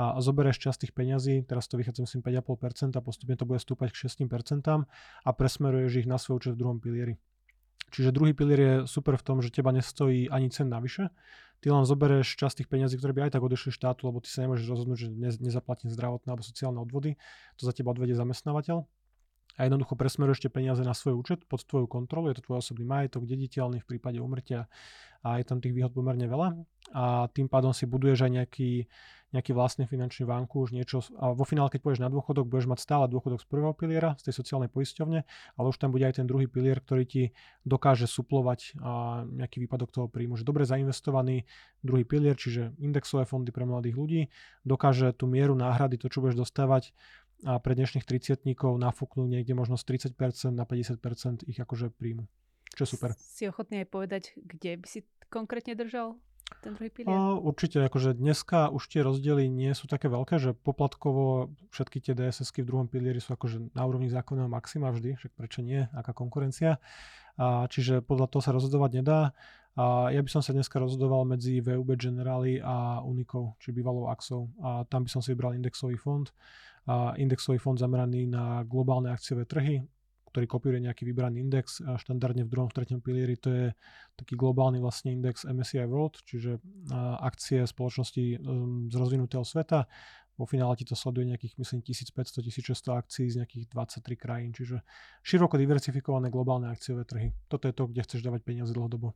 [0.00, 3.92] a zoberieš časť tých peňazí, teraz to vychádza myslím 5,5% a postupne to bude stúpať
[3.92, 7.20] k 6% a presmeruješ ich na svoj účet v druhom pilieri.
[7.90, 11.10] Čiže druhý pilier je super v tom, že teba nestojí ani cen navyše,
[11.58, 14.46] ty len zoberieš časť tých peniazí, ktoré by aj tak odešli štátu, lebo ty sa
[14.46, 15.08] nemôžeš rozhodnúť, že
[15.42, 17.18] nezaplatím zdravotné alebo sociálne odvody,
[17.58, 18.86] to za teba odvedie zamestnávateľ
[19.60, 22.88] a jednoducho presmeruješ tie peniaze na svoj účet pod tvoju kontrolu, je to tvoj osobný
[22.88, 24.72] majetok, dediteľný v prípade umrtia
[25.20, 26.56] a je tam tých výhod pomerne veľa
[26.96, 28.70] a tým pádom si buduješ aj nejaký,
[29.30, 33.04] nejaký vlastný finančný už niečo a vo finále, keď pôjdeš na dôchodok, budeš mať stále
[33.06, 35.20] dôchodok z prvého piliera, z tej sociálnej poisťovne,
[35.54, 37.22] ale už tam bude aj ten druhý pilier, ktorý ti
[37.62, 40.34] dokáže suplovať a nejaký výpadok toho príjmu.
[40.34, 41.46] Že dobre zainvestovaný
[41.84, 44.22] druhý pilier, čiže indexové fondy pre mladých ľudí,
[44.66, 46.96] dokáže tú mieru náhrady, to čo budeš dostávať
[47.44, 48.44] a pre dnešných 30
[48.76, 52.28] nafúknú niekde možno z 30% na 50% ich akože príjmu.
[52.76, 53.10] Čo je super.
[53.18, 55.00] Si ochotný aj povedať, kde by si
[55.32, 56.20] konkrétne držal
[56.58, 57.14] ten druhý pilier?
[57.14, 62.12] Uh, určite, akože dneska už tie rozdiely nie sú také veľké, že poplatkovo všetky tie
[62.18, 66.10] DSSky v druhom pilieri sú akože na úrovni zákonného maxima vždy, však prečo nie, aká
[66.10, 66.82] konkurencia.
[67.40, 69.32] A čiže podľa toho sa rozhodovať nedá.
[69.78, 74.50] A ja by som sa dneska rozhodoval medzi VUB Generali a Unikou, či bývalou Axou.
[74.58, 76.26] A tam by som si vybral indexový fond
[76.90, 79.78] a indexový fond zameraný na globálne akciové trhy,
[80.30, 83.66] ktorý kopíruje nejaký vybraný index a štandardne v druhom, v treťom pilieri to je
[84.14, 86.62] taký globálny vlastne index MSCI World, čiže
[87.22, 89.90] akcie spoločnosti um, z rozvinutého sveta.
[90.38, 94.80] Vo finále ti to sleduje nejakých, myslím, 1500-1600 akcií z nejakých 23 krajín, čiže
[95.20, 97.28] široko diversifikované globálne akciové trhy.
[97.44, 99.12] Toto je to, kde chceš dávať peniaze dlhodobo.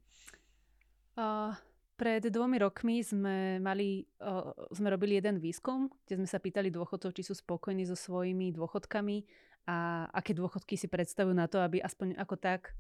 [1.15, 1.55] Uh,
[1.95, 7.15] pred dvomi rokmi sme, mali, uh, sme robili jeden výskum, kde sme sa pýtali dôchodcov,
[7.15, 9.23] či sú spokojní so svojimi dôchodkami
[9.71, 12.75] a aké dôchodky si predstavujú na to, aby aspoň ako tak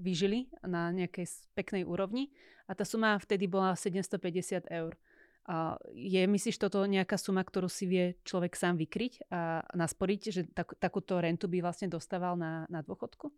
[0.00, 2.32] vyžili na nejakej peknej úrovni.
[2.64, 4.96] A tá suma vtedy bola 750 eur.
[5.42, 10.40] Uh, je, myslíš, toto nejaká suma, ktorú si vie človek sám vykryť a nasporiť, že
[10.54, 13.28] tak, takúto rentu by vlastne dostával na, na dôchodku?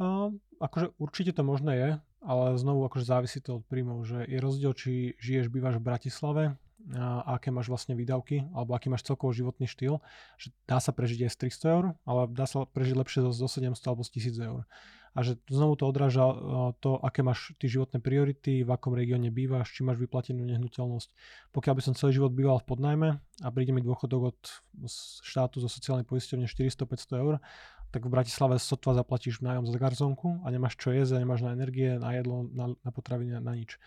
[0.00, 0.32] Uh,
[0.64, 1.90] akože určite to možné je,
[2.24, 6.44] ale znovu akože závisí to od príjmov, že je rozdiel, či žiješ, bývaš v Bratislave
[6.96, 10.00] a aké máš vlastne výdavky, alebo aký máš celkovo životný štýl,
[10.40, 13.48] že dá sa prežiť aj z 300 eur, ale dá sa prežiť lepšie zo, zo
[13.48, 14.60] 700 alebo z 1000 eur.
[15.10, 16.22] A že znovu to odráža
[16.78, 21.10] to, aké máš ty životné priority, v akom regióne bývaš, či máš vyplatenú nehnuteľnosť.
[21.50, 24.40] Pokiaľ by som celý život býval v podnajme a príde mi dôchodok od
[25.26, 27.42] štátu zo sociálnej poisťovne 400-500 eur,
[27.90, 31.54] tak v Bratislave sotva zaplatíš nájom za garzónku a nemáš čo jesť, a nemáš na
[31.54, 33.78] energie, na jedlo, na, na potraviny, na nič.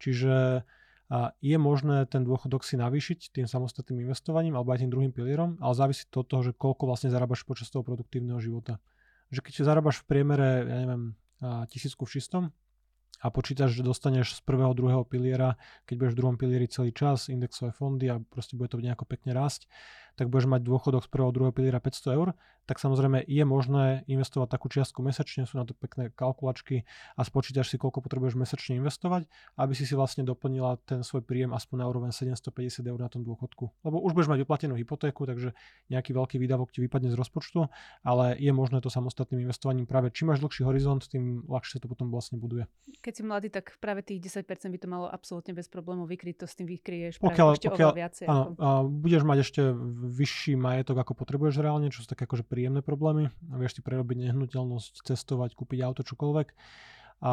[0.00, 0.64] Čiže
[1.12, 5.60] a je možné ten dôchodok si navýšiť tým samostatným investovaním alebo aj tým druhým pilierom,
[5.60, 8.80] ale závisí to od toho, že koľko vlastne zarábaš počas toho produktívneho života.
[9.28, 11.12] Že keď zarábaš v priemere, ja neviem,
[11.68, 12.42] tisícku v čistom,
[13.22, 15.54] a počítaš, že dostaneš z prvého, druhého piliera,
[15.86, 19.30] keď budeš v druhom pilieri celý čas, indexové fondy a proste bude to nejako pekne
[19.30, 19.70] rásť,
[20.14, 22.28] tak budeš mať dôchodok z prvého, druhého piliera 500 eur,
[22.62, 26.86] tak samozrejme je možné investovať takú čiastku mesačne, sú na to pekné kalkulačky
[27.18, 29.26] a spočítaš si, koľko potrebuješ mesačne investovať,
[29.58, 33.26] aby si si vlastne doplnila ten svoj príjem aspoň na úroveň 750 eur na tom
[33.26, 33.72] dôchodku.
[33.82, 35.58] Lebo už budeš mať vyplatenú hypotéku, takže
[35.90, 37.66] nejaký veľký výdavok ti vypadne z rozpočtu,
[38.06, 42.14] ale je možné to samostatným investovaním práve čím máš dlhší horizont, tým ľahšie to potom
[42.14, 42.70] vlastne buduje.
[43.02, 46.46] Keď si mladý, tak práve tých 10% by to malo absolútne bez problémov vykryť, to
[46.46, 48.26] s tým vykryješ pokiaľ, ešte pokiaľ, viacej.
[48.26, 48.90] Áno, ako...
[49.02, 49.62] budeš mať ešte
[50.02, 53.30] vyšší majetok, ako potrebuješ reálne, čo sú také akože príjemné problémy.
[53.50, 56.48] A vieš si prerobiť nehnuteľnosť, cestovať, kúpiť auto, čokoľvek.
[57.22, 57.32] A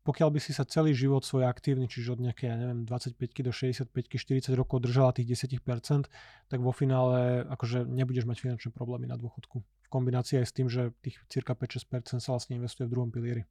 [0.00, 3.52] pokiaľ by si sa celý život svoj aktívny, čiže od nejaké, ja neviem, 25 do
[3.52, 6.08] 65 40 rokov držala tých 10%,
[6.48, 9.60] tak vo finále akože nebudeš mať finančné problémy na dôchodku.
[9.60, 13.44] V kombinácii aj s tým, že tých cirka 5-6% sa vlastne investuje v druhom pilieri.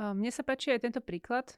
[0.00, 1.52] Mne sa páči aj tento príklad,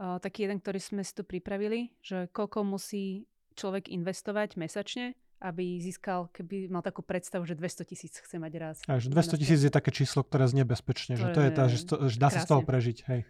[0.00, 6.30] taký jeden, ktorý sme si tu pripravili, že koľko musí človek investovať mesačne, aby získal,
[6.30, 8.76] keby mal takú predstavu, že 200 tisíc chce mať raz.
[8.86, 11.94] Až 200 tisíc je také číslo, ktoré znie bezpečne, že to je tá, že, to,
[12.08, 12.98] že dá sa z toho prežiť.
[13.10, 13.20] Hej.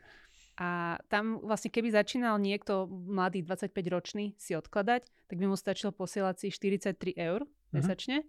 [0.54, 5.90] A tam vlastne keby začínal niekto mladý 25 ročný si odkladať, tak by mu stačilo
[5.90, 8.22] posielať si 43 eur mm-hmm.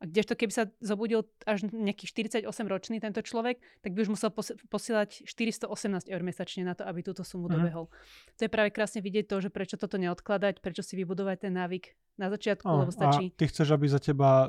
[0.00, 4.32] A kdežto keby sa zobudil až nejaký 48 ročný tento človek, tak by už musel
[4.72, 7.60] posielať 418 eur mesačne na to, aby túto sumu mm-hmm.
[7.60, 7.84] dobehol.
[8.40, 11.92] To je práve krásne vidieť to, že prečo toto neodkladať, prečo si vybudovať ten návyk
[12.16, 13.28] na začiatku, oh, lebo stačí.
[13.28, 14.48] A ty chceš, aby za teba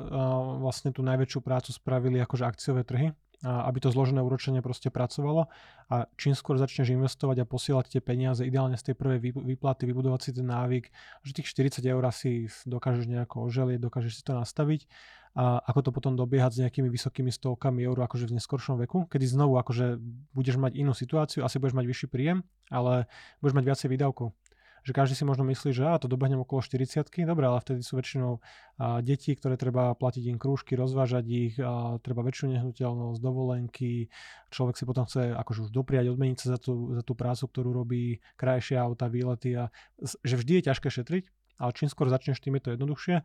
[0.64, 3.12] vlastne tú najväčšiu prácu spravili akože akciové trhy?
[3.42, 5.50] Aby to zložené úročenie proste pracovalo
[5.90, 10.20] a čím skôr začneš investovať a posielať tie peniaze, ideálne z tej prvej výplaty, vybudovať
[10.22, 10.84] si ten návyk,
[11.26, 14.86] že tých 40 eur si dokážeš nejako oželieť, dokážeš si to nastaviť
[15.32, 19.24] a ako to potom dobiehať s nejakými vysokými stovkami eur akože v neskoršom veku, kedy
[19.24, 19.96] znovu akože
[20.36, 23.08] budeš mať inú situáciu, asi budeš mať vyšší príjem, ale
[23.40, 24.36] budeš mať viacej výdavkov
[24.82, 27.98] že každý si možno myslí, že á, to dobehnem okolo 40 dobre, ale vtedy sú
[27.98, 34.10] väčšinou a, deti, ktoré treba platiť im krúžky, rozvážať ich, a, treba väčšiu nehnuteľnosť, dovolenky,
[34.50, 37.70] človek si potom chce akože už dopriať, odmeniť sa za tú, za tú prácu, ktorú
[37.70, 39.70] robí, krajšie auta, výlety a
[40.02, 41.24] že vždy je ťažké šetriť,
[41.58, 43.16] ale čím skôr začneš, tým je to jednoduchšie.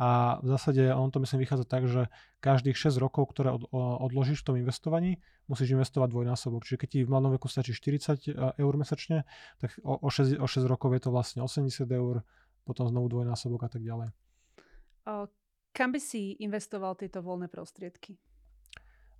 [0.00, 2.08] A v zásade on to myslím vychádza tak, že
[2.40, 6.64] každých 6 rokov, ktoré od, odložíš v tom investovaní, musíš investovať dvojnásobok.
[6.64, 9.28] Čiže keď ti v mladom veku stačí 40 e, eur mesačne,
[9.60, 12.24] tak o, o, 6, o 6 rokov je to vlastne 80 eur,
[12.64, 14.08] potom znovu dvojnásobok a tak ďalej.
[15.70, 18.18] Kam by si investoval tieto voľné prostriedky?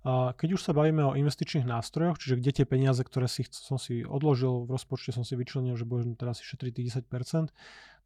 [0.01, 4.01] Keď už sa bavíme o investičných nástrojoch, čiže kde tie peniaze, ktoré si, som si
[4.01, 7.53] odložil v rozpočte, som si vyčlenil, že budem teraz si šetriť tých 10%,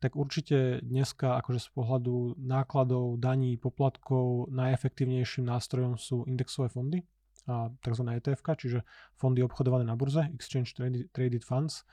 [0.04, 7.00] tak určite dneska akože z pohľadu nákladov, daní, poplatkov najefektívnejším nástrojom sú indexové fondy,
[7.46, 8.04] a tzv.
[8.10, 8.82] ETF, čiže
[9.16, 10.74] fondy obchodované na burze, Exchange
[11.14, 11.86] Traded Funds,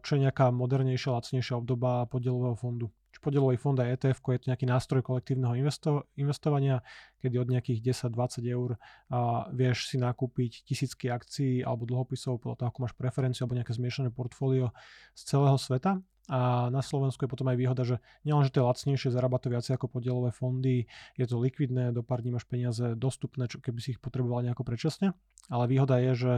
[0.00, 2.88] čo je nejaká modernejšia, lacnejšia obdoba podielového fondu
[3.24, 6.84] podielový fond a ETF je to nejaký nástroj kolektívneho investo- investovania,
[7.24, 7.80] kedy od nejakých
[8.12, 8.76] 10-20 eur
[9.08, 13.72] a vieš si nakúpiť tisícky akcií alebo dlhopisov podľa toho, ako máš preferenciu alebo nejaké
[13.72, 14.76] zmiešané portfólio
[15.16, 16.04] z celého sveta.
[16.24, 19.76] A na Slovensku je potom aj výhoda, že nielen, to je lacnejšie, zarába to viacej
[19.76, 20.88] ako podielové fondy,
[21.20, 24.64] je to likvidné, do pár dní máš peniaze dostupné, čo keby si ich potreboval nejako
[24.64, 25.12] predčasne.
[25.52, 26.32] Ale výhoda je, že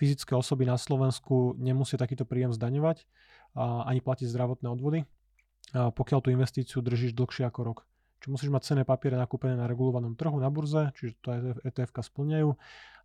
[0.00, 3.04] fyzické osoby na Slovensku nemusia takýto príjem zdaňovať
[3.52, 5.04] a ani platiť zdravotné odvody
[5.76, 7.78] pokiaľ tú investíciu držíš dlhšie ako rok.
[8.20, 11.28] Čiže musíš mať cené papiere nakúpené na regulovanom trhu na burze, čiže to
[11.62, 12.56] etf splňajú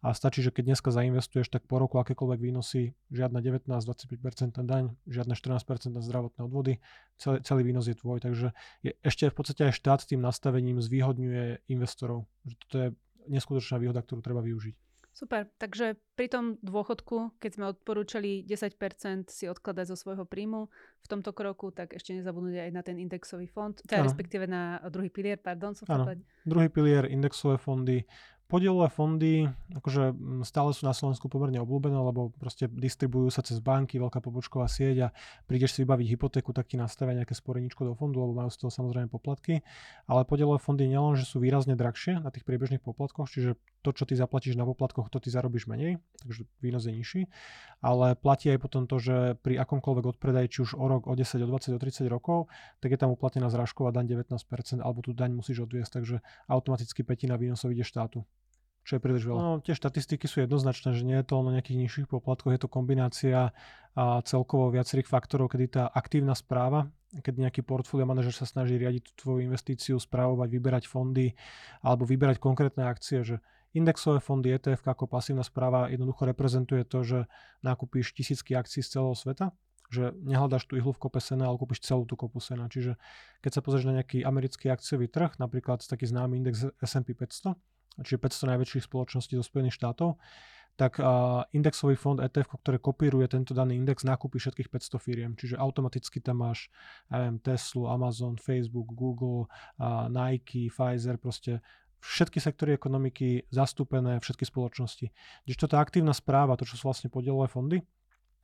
[0.02, 5.38] a stačí, že keď dneska zainvestuješ, tak po roku akékoľvek výnosy, žiadna 19-25% daň, žiadne
[5.38, 6.82] 14% zdravotné odvody,
[7.22, 11.70] celý, celý výnos je tvoj, takže je, ešte v podstate aj štát tým nastavením zvýhodňuje
[11.70, 12.26] investorov.
[12.50, 12.88] Že toto je
[13.30, 14.74] neskutočná výhoda, ktorú treba využiť.
[15.22, 20.66] Super, takže pri tom dôchodku, keď sme odporúčali 10% si odkladať zo svojho príjmu
[20.98, 25.14] v tomto kroku, tak ešte nezabudnúť aj na ten indexový fond, teda respektíve na druhý
[25.14, 25.86] pilier, pardon, som
[26.42, 28.02] Druhý pilier, indexové fondy,
[28.52, 33.64] Podielové fondy akože mm, stále sú na Slovensku pomerne obľúbené, lebo proste distribujú sa cez
[33.64, 35.16] banky, veľká pobočková sieť a
[35.48, 38.72] prídeš si vybaviť hypotéku, tak ti nastavia nejaké sporeníčko do fondu, lebo majú z toho
[38.72, 39.64] samozrejme poplatky.
[40.04, 44.04] Ale podielové fondy nielen, že sú výrazne drahšie na tých priebežných poplatkoch, čiže to, čo
[44.04, 47.22] ty zaplatíš na poplatkoch, to ty zarobíš menej, takže výnos je nižší.
[47.80, 51.40] Ale platí aj potom to, že pri akomkoľvek odpredaji, či už o rok, o 10,
[51.40, 52.52] o 20, o 30 rokov,
[52.84, 57.40] tak je tam uplatnená zrážková daň 19%, alebo tú daň musíš odviesť, takže automaticky petina
[57.40, 58.22] výnosov ide štátu
[58.82, 59.40] čo je príliš veľa.
[59.40, 62.62] No, tie štatistiky sú jednoznačné, že nie je to len o nejakých nižších poplatkoch, je
[62.62, 63.54] to kombinácia
[63.92, 69.04] a celkovo viacerých faktorov, kedy tá aktívna správa, keď nejaký portfólio manažer sa snaží riadiť
[69.04, 71.36] tú tvoju investíciu, správovať, vyberať fondy
[71.84, 73.44] alebo vyberať konkrétne akcie, že
[73.76, 77.20] indexové fondy ETF ako pasívna správa jednoducho reprezentuje to, že
[77.64, 79.52] nakúpíš tisícky akcií z celého sveta,
[79.92, 82.72] že nehľadáš tú ihlu v kope sena, ale kúpiš celú tú kopu sena.
[82.72, 82.96] Čiže
[83.44, 87.60] keď sa pozrieš na nejaký americký akciový trh, napríklad taký známy index S&P 500,
[88.00, 90.16] čiže 500 najväčších spoločností zo Spojených štátov,
[90.80, 91.04] tak
[91.52, 95.32] indexový fond ETF, ktorý kopíruje tento daný index, nakúpi všetkých 500 firiem.
[95.36, 96.72] Čiže automaticky tam máš
[97.12, 99.52] neviem, Tesla, Amazon, Facebook, Google,
[100.10, 101.60] Nike, Pfizer, proste
[102.02, 105.12] všetky sektory ekonomiky zastúpené, všetky spoločnosti.
[105.46, 107.78] Když to tá aktívna správa, to čo sú vlastne podielové fondy,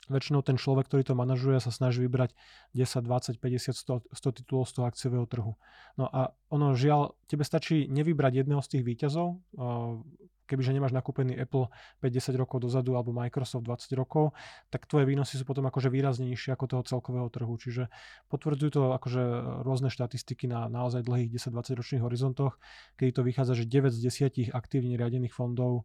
[0.08, 2.32] väčšinou ten človek, ktorý to manažuje, sa snaží vybrať
[2.78, 5.60] 10, 20, 50, 100, 100 titulov z toho akciového trhu.
[5.98, 9.42] No a ono žiaľ, tebe stačí nevybrať jedného z tých výťazov,
[10.48, 11.68] kebyže nemáš nakúpený Apple
[12.00, 14.32] 5-10 rokov dozadu alebo Microsoft 20 rokov,
[14.72, 17.52] tak tvoje výnosy sú potom akože výrazne nižšie ako toho celkového trhu.
[17.52, 17.92] Čiže
[18.32, 19.24] potvrdzujú to akože
[19.68, 22.64] rôzne štatistiky na naozaj dlhých 10-20 ročných horizontoch,
[22.96, 24.00] kedy to vychádza, že 9 z
[24.48, 25.84] 10 aktívne riadených fondov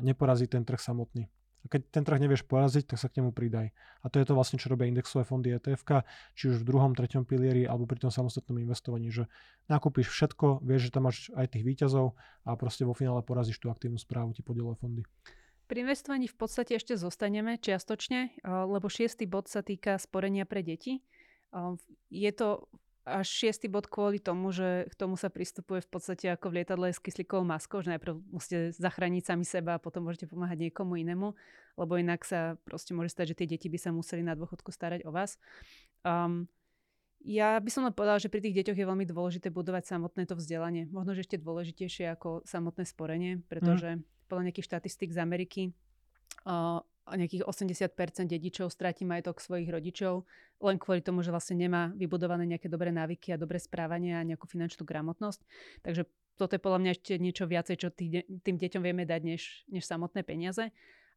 [0.00, 1.28] neporazí ten trh samotný.
[1.66, 3.74] Keď ten trh nevieš poraziť, tak sa k nemu pridaj.
[4.00, 6.06] A to je to vlastne, čo robia indexové fondy ETF,
[6.38, 9.26] či už v druhom, treťom pilieri alebo pri tom samostatnom investovaní, že
[9.66, 12.14] nakúpiš všetko, vieš, že tam máš aj tých výťazov
[12.46, 15.02] a proste vo finále porazíš tú aktívnu správu, ti podielové fondy.
[15.68, 21.04] Pri investovaní v podstate ešte zostaneme čiastočne, lebo šiestý bod sa týka sporenia pre deti.
[22.08, 22.72] Je to
[23.08, 26.92] až šiestý bod kvôli tomu, že k tomu sa pristupuje v podstate ako v lietadle
[26.92, 31.32] s kyslíkovou maskou, že najprv musíte zachrániť sami seba a potom môžete pomáhať niekomu inému,
[31.80, 35.08] lebo inak sa proste môže stať, že tie deti by sa museli na dôchodku starať
[35.08, 35.40] o vás.
[36.04, 36.46] Um,
[37.24, 40.38] ja by som len povedala, že pri tých deťoch je veľmi dôležité budovať samotné to
[40.38, 40.86] vzdelanie.
[40.86, 44.30] Možno, že ešte dôležitejšie ako samotné sporenie, pretože mm.
[44.30, 45.62] podľa nejakých štatistík z Ameriky
[46.46, 46.78] uh,
[47.14, 52.66] nejakých 80% dedičov stratí majetok svojich rodičov len kvôli tomu, že vlastne nemá vybudované nejaké
[52.66, 55.40] dobré návyky a dobré správanie a nejakú finančnú gramotnosť.
[55.86, 59.42] Takže toto je podľa mňa ešte niečo viacej, čo tý, tým deťom vieme dať, než,
[59.70, 60.70] než samotné peniaze.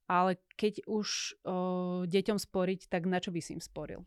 [0.10, 1.08] Ale keď už
[1.46, 4.02] o, deťom sporiť, tak na čo by si im sporil?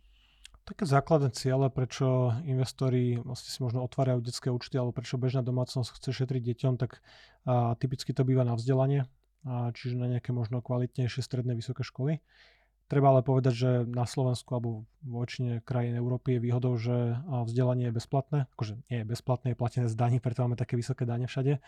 [0.65, 6.01] Také základné ciele, prečo investori vlastne si možno otvárajú detské účty, alebo prečo bežná domácnosť
[6.01, 6.99] chce šetriť deťom, tak
[7.47, 9.07] a, typicky to býva na vzdelanie
[9.47, 12.25] čiže na nejaké možno kvalitnejšie stredné vysoké školy.
[12.85, 17.89] Treba ale povedať, že na Slovensku alebo vo väčšine krajín Európy je výhodou, že vzdelanie
[17.89, 18.39] je bezplatné.
[18.53, 21.65] Akože nie je bezplatné, je platené z daní, preto máme také vysoké dane všade.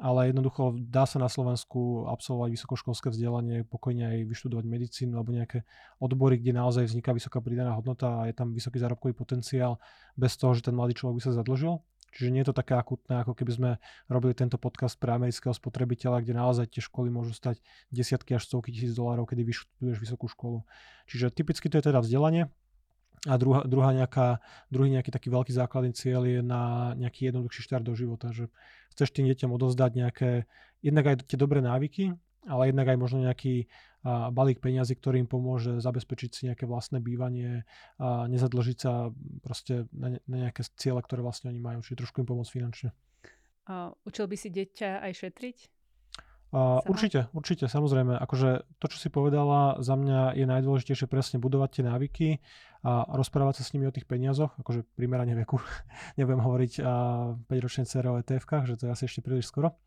[0.00, 5.62] Ale jednoducho dá sa na Slovensku absolvovať vysokoškolské vzdelanie, pokojne aj vyštudovať medicínu alebo nejaké
[6.02, 9.78] odbory, kde naozaj vzniká vysoká pridaná hodnota a je tam vysoký zárobkový potenciál
[10.18, 11.78] bez toho, že ten mladý človek by sa zadlžil.
[12.10, 13.70] Čiže nie je to také akutné, ako keby sme
[14.10, 17.62] robili tento podcast pre amerického spotrebiteľa, kde naozaj tie školy môžu stať
[17.94, 20.66] desiatky až stovky tisíc dolárov, kedy vyštuduješ vysokú školu.
[21.06, 22.50] Čiže typicky to je teda vzdelanie.
[23.28, 24.40] A druhá, druhá nejaká,
[24.72, 28.48] druhý nejaký taký veľký základný cieľ je na nejaký jednoduchší štart do života, že
[28.96, 30.30] chceš tým deťom odozdať nejaké,
[30.80, 32.16] jednak aj tie dobré návyky,
[32.48, 33.66] ale jednak aj možno nejaký
[34.04, 37.68] a, balík peňazí, ktorý im pomôže zabezpečiť si nejaké vlastné bývanie
[38.00, 39.12] a nezadlžiť sa
[39.44, 42.90] proste na, ne, na nejaké ciele, ktoré vlastne oni majú, čiže trošku im pomôcť finančne.
[43.68, 45.58] A učil by si dieťa aj šetriť?
[46.50, 48.18] Uh, určite, určite, samozrejme.
[48.18, 52.28] Akože to, čo si povedala, za mňa je najdôležitejšie presne budovať tie návyky
[52.82, 55.62] a rozprávať sa s nimi o tých peniazoch, akože primerane veku.
[56.18, 59.78] Nebudem hovoriť uh, 5-ročnej cere o etf že to je asi ešte príliš skoro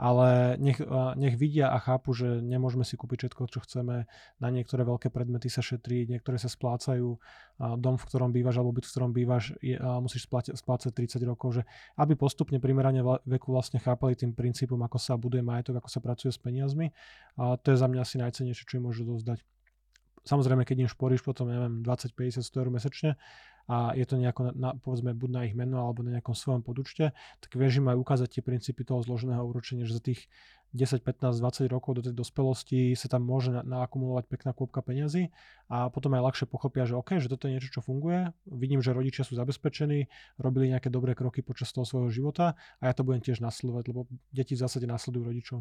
[0.00, 0.80] ale nech,
[1.20, 4.08] nech vidia a chápu, že nemôžeme si kúpiť všetko, čo chceme.
[4.40, 7.20] Na niektoré veľké predmety sa šetrí, niektoré sa splácajú.
[7.60, 11.60] Dom, v ktorom bývaš, alebo byt, v ktorom bývaš, je, musíš splácať, splácať 30 rokov.
[11.60, 11.62] Že
[12.00, 16.32] aby postupne primerane veku vlastne chápali tým princípom, ako sa buduje majetok, ako sa pracuje
[16.32, 16.96] s peniazmi.
[17.36, 19.44] A to je za mňa asi najcennejšie, čo im môžu dozdať.
[20.20, 23.10] Samozrejme, keď im šporíš potom, neviem, 20-50 100 eur mesačne,
[23.66, 27.12] a je to nejako, na, povedzme, buď na ich meno alebo na nejakom svojom podúčte,
[27.42, 30.30] tak vieš im aj ukázať tie princípy toho zloženého úročenia, že za tých
[30.70, 35.34] 10, 15, 20 rokov do tej dospelosti sa tam môže na, naakumulovať pekná kôpka peňazí
[35.66, 38.30] a potom aj ľahšie pochopia, že OK, že toto je niečo, čo funguje.
[38.46, 40.06] Vidím, že rodičia sú zabezpečení,
[40.38, 44.06] robili nejaké dobré kroky počas toho svojho života a ja to budem tiež nasledovať, lebo
[44.30, 45.58] deti v zásade nasledujú rodičov.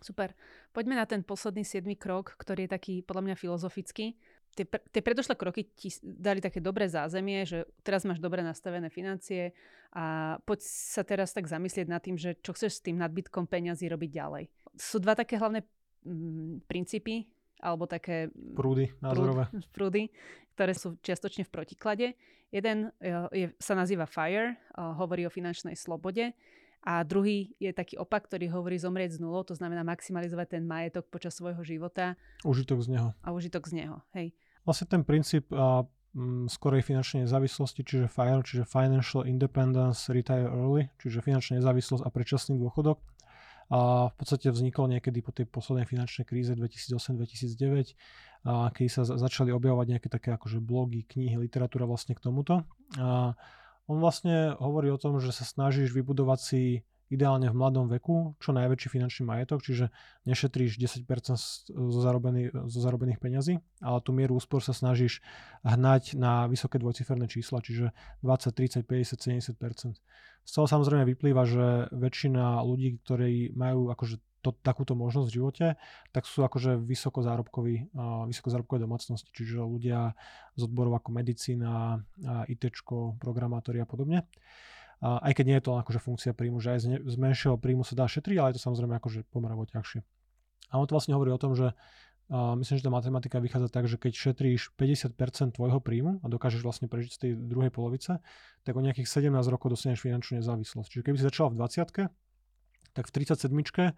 [0.00, 0.36] Super.
[0.72, 4.16] Poďme na ten posledný siedmy krok, ktorý je taký podľa mňa filozofický
[4.56, 9.52] tie, tie predošlé kroky ti dali také dobré zázemie, že teraz máš dobre nastavené financie
[9.92, 13.86] a poď sa teraz tak zamyslieť nad tým, že čo chceš s tým nadbytkom peňazí
[13.92, 14.44] robiť ďalej.
[14.80, 15.60] Sú dva také hlavné
[16.08, 17.28] mm, princípy,
[17.60, 19.48] alebo také prúdy názorové.
[19.48, 20.02] Prúd, prúdy,
[20.56, 22.06] ktoré sú čiastočne v protiklade.
[22.52, 26.36] Jeden je, je, sa nazýva FIRE, hovorí o finančnej slobode
[26.86, 31.10] a druhý je taký opak, ktorý hovorí zomrieť z nulou, to znamená maximalizovať ten majetok
[31.10, 32.14] počas svojho života.
[32.46, 33.08] Užitok z neho.
[33.26, 34.30] A užitok z neho, hej.
[34.66, 40.90] Vlastne ten princíp a, m, skorej finančnej nezávislosti, čiže FIRE, čiže Financial Independence Retire Early,
[40.98, 42.98] čiže finančná nezávislosť a predčasný dôchodok.
[43.66, 47.98] A v podstate vznikol niekedy po tej poslednej finančnej kríze 2008-2009,
[48.46, 52.62] a keď sa začali objavovať nejaké také akože blogy, knihy, literatúra vlastne k tomuto.
[52.94, 53.34] A
[53.90, 56.62] on vlastne hovorí o tom, že sa snažíš vybudovať si
[57.10, 59.94] ideálne v mladom veku čo najväčší finančný majetok, čiže
[60.26, 61.06] nešetríš 10%
[61.70, 65.22] zo, zarobený, zo zarobených peňazí, ale tú mieru úspor sa snažíš
[65.62, 67.94] hnať na vysoké dvojciferné čísla, čiže
[68.26, 69.98] 20, 30, 50, 70%.
[70.46, 75.66] Z toho samozrejme vyplýva, že väčšina ľudí, ktorí majú akože to, takúto možnosť v živote,
[76.14, 77.90] tak sú akože vysoko-zárobkové
[78.30, 80.14] vysoko domácnosti, čiže ľudia
[80.54, 81.98] z odborov ako medicína,
[82.46, 82.62] IT,
[83.18, 84.22] programátori a podobne.
[85.04, 88.08] Aj keď nie je to akože funkcia príjmu, že aj z, menšieho príjmu sa dá
[88.08, 90.00] šetriť, ale je to samozrejme akože pomerovo ťažšie.
[90.72, 91.76] A on to vlastne hovorí o tom, že
[92.26, 95.14] a myslím, že tá matematika vychádza tak, že keď šetríš 50%
[95.54, 98.18] tvojho príjmu a dokážeš vlastne prežiť z tej druhej polovice,
[98.66, 100.90] tak o nejakých 17 rokov dosiahneš finančnú nezávislosť.
[100.90, 102.10] Čiže keby si začal v 20
[102.96, 103.94] tak v 37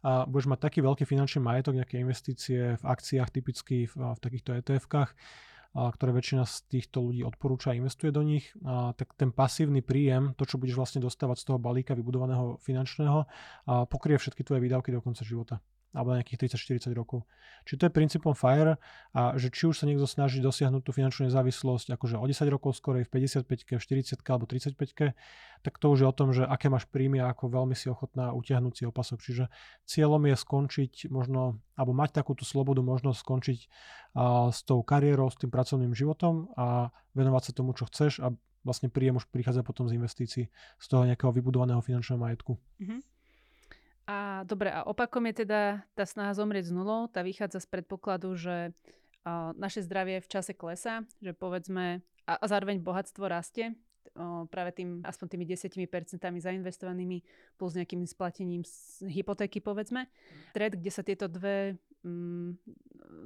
[0.00, 4.56] a budeš mať taký veľký finančný majetok, nejaké investície v akciách typicky v, v takýchto
[4.60, 5.12] ETF-kách,
[5.70, 8.50] ktoré väčšina z týchto ľudí odporúča a investuje do nich,
[8.98, 13.26] tak ten pasívny príjem, to, čo budeš vlastne dostávať z toho balíka vybudovaného finančného,
[13.70, 17.26] a pokrie všetky tvoje výdavky do konca života alebo nejakých 30-40 rokov.
[17.66, 18.78] Čiže to je princípom FIRE
[19.10, 22.78] a že či už sa niekto snaží dosiahnuť tú finančnú nezávislosť akože o 10 rokov
[22.78, 25.14] skorej v 55 v 40 alebo 35
[25.60, 28.32] tak to už je o tom, že aké máš príjmy a ako veľmi si ochotná
[28.32, 29.18] utiahnuť si opasok.
[29.20, 29.44] Čiže
[29.84, 33.60] cieľom je skončiť možno, alebo mať takúto slobodu, možnosť skončiť
[34.16, 38.32] a, s tou kariérou, s tým pracovným životom a venovať sa tomu, čo chceš a
[38.64, 40.44] vlastne príjem už prichádza potom z investícií
[40.80, 42.56] z toho nejakého vybudovaného finančného majetku.
[42.80, 43.00] Mm-hmm.
[44.10, 48.34] A dobre, a opakom je teda tá snaha zomrieť z nulou, tá vychádza z predpokladu,
[48.34, 48.74] že
[49.22, 53.78] a, naše zdravie v čase klesa, že povedzme, a, a zároveň bohatstvo rastie,
[54.18, 57.22] o, práve tým, aspoň tými 10% zainvestovanými
[57.54, 60.10] plus nejakým splatením z hypotéky, povedzme.
[60.58, 62.58] Stred, kde sa tieto dve, mm,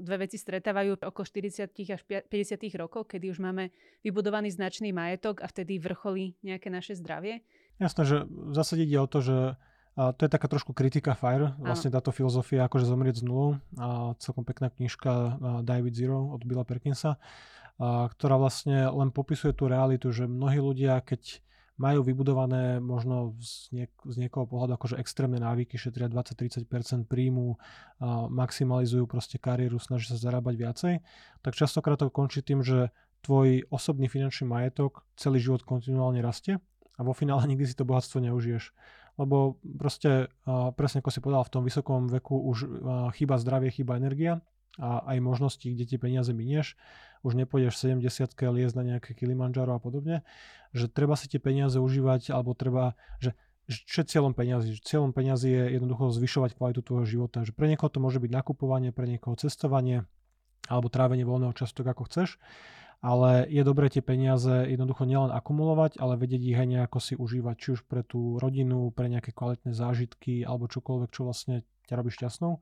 [0.04, 3.72] dve veci stretávajú okolo 40 až 50 rokov, kedy už máme
[4.04, 7.40] vybudovaný značný majetok a vtedy vrcholí nejaké naše zdravie.
[7.80, 9.56] Jasné, že v zásade ide o to, že
[9.94, 13.62] a to je taká trošku kritika FIRE, vlastne táto filozofia akože zomrieť z nulou.
[13.78, 19.54] A celkom pekná knižka Die with Zero od Billa Perkinsa, a, ktorá vlastne len popisuje
[19.54, 21.38] tú realitu, že mnohí ľudia, keď
[21.74, 27.58] majú vybudované možno z, niek- z niekoho pohľadu akože extrémne návyky, šetria 20-30% príjmu,
[27.98, 30.94] a maximalizujú proste kariéru, snažia sa zarábať viacej,
[31.42, 32.94] tak častokrát to končí tým, že
[33.26, 36.62] tvoj osobný finančný majetok celý život kontinuálne rastie
[36.94, 38.70] a vo finále nikdy si to bohatstvo neužiješ
[39.14, 40.28] lebo proste
[40.74, 42.58] presne ako si povedal, v tom vysokom veku už
[43.14, 44.42] chýba zdravie, chýba energia
[44.74, 46.74] a aj možnosti, kde tie peniaze minieš,
[47.22, 48.02] už nepôjdeš 70
[48.50, 50.26] liest na nejaké Kilimanjaro a podobne,
[50.74, 53.38] že treba si tie peniaze užívať, alebo treba, že
[53.70, 54.76] čo je cieľom peniazy?
[54.82, 57.46] Cieľom peniazy je jednoducho zvyšovať kvalitu tvojho života.
[57.46, 60.04] Že pre niekoho to môže byť nakupovanie, pre niekoho cestovanie
[60.68, 62.36] alebo trávenie voľného času, tak ako chceš
[63.00, 67.54] ale je dobré tie peniaze jednoducho nielen akumulovať, ale vedieť ich aj nejako si užívať,
[67.58, 72.10] či už pre tú rodinu, pre nejaké kvalitné zážitky alebo čokoľvek, čo vlastne ťa robí
[72.12, 72.60] šťastnou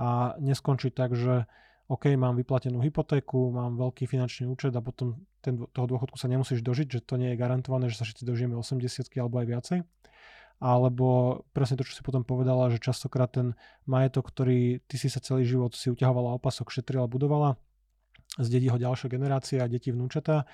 [0.00, 1.50] a neskončiť tak, že
[1.90, 6.62] OK, mám vyplatenú hypotéku, mám veľký finančný účet a potom ten, toho dôchodku sa nemusíš
[6.62, 9.78] dožiť, že to nie je garantované, že sa všetci dožijeme 80 alebo aj viacej.
[10.60, 13.58] Alebo presne to, čo si potom povedala, že častokrát ten
[13.90, 17.58] majetok, ktorý ty si sa celý život si uťahovala opasok, šetrila, budovala,
[18.40, 20.48] zdedí ho ďalšia generácia, deti, vnúčata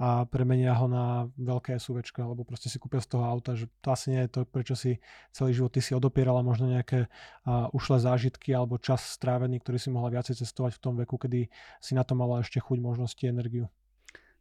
[0.00, 3.92] a premenia ho na veľké SUV, alebo proste si kúpia z toho auta, že to
[3.92, 4.98] asi nie je to, prečo si
[5.30, 9.92] celý život ty si odopierala možno nejaké uh, ušlé zážitky alebo čas strávený, ktorý si
[9.92, 11.46] mohla viacej cestovať v tom veku, kedy
[11.78, 13.70] si na to mala ešte chuť, možnosti, energiu.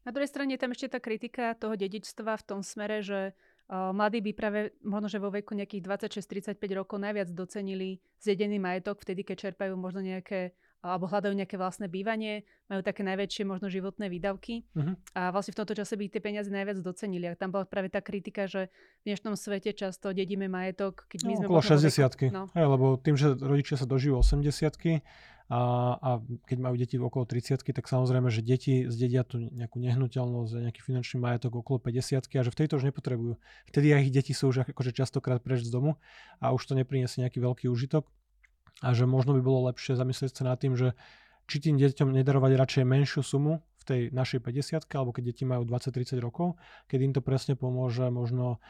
[0.01, 3.37] Na druhej strane je tam ešte tá kritika toho dedičstva v tom smere, že
[3.69, 9.23] mladí by práve možno, že vo veku nejakých 26-35 rokov najviac docenili zjedený majetok vtedy,
[9.23, 14.65] keď čerpajú možno nejaké alebo hľadajú nejaké vlastné bývanie, majú také najväčšie možno životné výdavky
[14.73, 14.97] uh-huh.
[15.13, 17.29] a vlastne v tomto čase by tie peniaze najviac docenili.
[17.29, 18.73] A tam bola práve tá kritika, že
[19.05, 21.45] v dnešnom svete často dedíme majetok, keď my no, sme...
[21.47, 22.43] Okolo 60 no.
[22.57, 25.05] Hej, lebo tým, že rodičia sa dožijú 80
[25.51, 25.59] a,
[25.99, 26.09] a
[26.47, 31.19] keď majú deti okolo 30 tak samozrejme, že deti zdedia tú nejakú nehnuteľnosť, nejaký finančný
[31.19, 33.35] majetok okolo 50 a že v tejto už nepotrebujú.
[33.67, 35.99] Vtedy aj ich deti sú už akože častokrát preč z domu
[36.39, 38.07] a už to nepriniesie nejaký veľký užitok
[38.79, 40.95] a že možno by bolo lepšie zamyslieť sa nad tým, že
[41.51, 45.67] či tým deťom nedarovať radšej menšiu sumu v tej našej 50 alebo keď deti majú
[45.67, 46.55] 20-30 rokov,
[46.87, 48.63] keď im to presne pomôže možno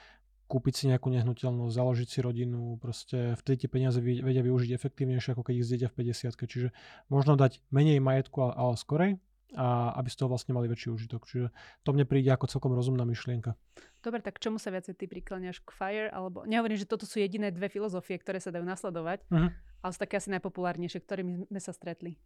[0.52, 5.48] kúpiť si nejakú nehnuteľnosť, založiť si rodinu, proste vtedy tie peniaze vedia využiť efektívnejšie, ako
[5.48, 6.70] keď ich zjedia v 50 Čiže
[7.08, 9.16] možno dať menej majetku, ale skorej,
[9.56, 11.28] a aby z toho vlastne mali väčší užitok.
[11.28, 11.48] Čiže
[11.84, 13.56] to mne príde ako celkom rozumná myšlienka.
[14.02, 16.10] Dobre, tak čomu sa viacej ty prikláňaš k FIRE?
[16.10, 19.50] Alebo nehovorím, že toto sú jediné dve filozofie, ktoré sa dajú nasledovať, uh-huh.
[19.54, 22.18] ale sú také asi najpopulárnejšie, ktorými sme sa stretli.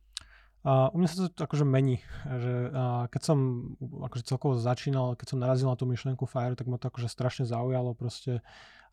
[0.65, 3.37] A u mňa sa to akože mení, že a keď som
[3.77, 7.45] akože celkovo začínal, keď som narazil na tú myšlienku FIRE, tak ma to akože strašne
[7.45, 8.41] zaujalo, proste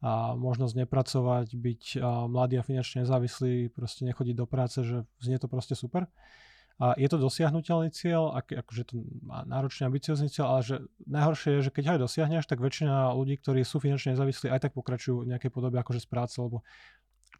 [0.02, 5.38] a možnosť nepracovať, byť a mladý a finančne nezávislý, proste nechodiť do práce, že znie
[5.38, 6.10] to proste super.
[6.80, 8.94] A je to dosiahnutelný cieľ, ak, akože to
[9.28, 13.36] náročný, ambiciozný cieľ, ale že najhoršie je, že keď ho aj dosiahneš, tak väčšina ľudí,
[13.40, 16.64] ktorí sú finančne nezávislí, aj tak pokračujú v nejakej podobe akože z práce, lebo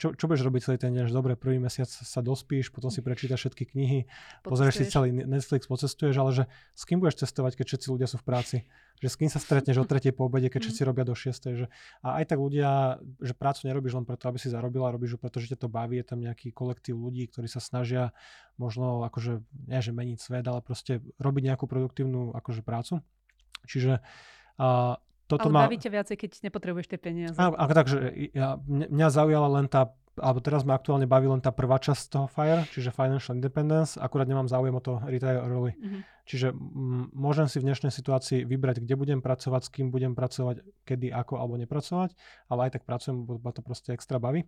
[0.01, 3.05] čo, čo budeš robiť celý ten deň, že dobre, prvý mesiac sa dospíš, potom si
[3.05, 4.01] prečítaš všetky knihy,
[4.43, 8.17] pozrieš si celý Netflix, pocestuješ, ale že s kým budeš cestovať, keď všetci ľudia sú
[8.19, 8.57] v práci?
[9.05, 10.67] Že s kým sa stretneš o tretej po obede, keď mm.
[10.69, 11.53] všetci robia do šiestej?
[11.55, 11.67] Že,
[12.03, 15.39] a aj tak ľudia, že prácu nerobíš len preto, aby si zarobila, robíš ju preto,
[15.43, 18.15] že ťa to baví, je tam nejaký kolektív ľudí, ktorí sa snažia
[18.57, 23.03] možno akože, nie že meniť svet, ale proste robiť nejakú produktívnu akože prácu.
[23.67, 24.03] Čiže
[24.59, 24.99] a
[25.33, 25.65] toto Ale ma...
[25.65, 27.37] bavíte viacej, keď nepotrebuješ tie peniaze.
[27.41, 31.49] A, a takže ja, mňa zaujala len tá, alebo teraz ma aktuálne baví len tá
[31.49, 35.73] prvá časť toho FIRE, čiže Financial Independence, akurát nemám záujem o to retire early.
[35.73, 36.01] Mm-hmm.
[36.29, 40.61] Čiže m- môžem si v dnešnej situácii vybrať, kde budem pracovať, s kým budem pracovať,
[40.85, 42.13] kedy, ako alebo nepracovať,
[42.53, 44.45] ale aj tak pracujem, lebo to proste extra baví.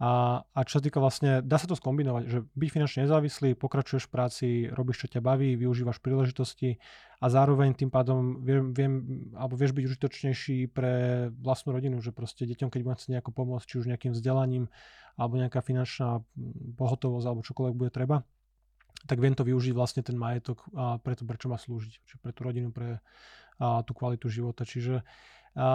[0.00, 4.08] A, a čo sa týka vlastne, dá sa to skombinovať, že byť finančne nezávislý, pokračuješ
[4.08, 6.80] v práci, robíš, čo ťa baví, využívaš príležitosti
[7.20, 8.92] a zároveň tým pádom viem, viem
[9.36, 13.66] alebo vieš byť užitočnejší pre vlastnú rodinu, že proste deťom, keď budem chcieť nejako pomôcť,
[13.68, 14.72] či už nejakým vzdelaním,
[15.20, 16.24] alebo nejaká finančná
[16.80, 18.24] pohotovosť, alebo čokoľvek bude treba,
[19.04, 22.40] tak viem to využiť vlastne ten majetok a preto, prečo má slúžiť, čiže pre tú
[22.48, 23.04] rodinu, pre
[23.60, 24.64] a, tú kvalitu života.
[24.64, 25.04] Čiže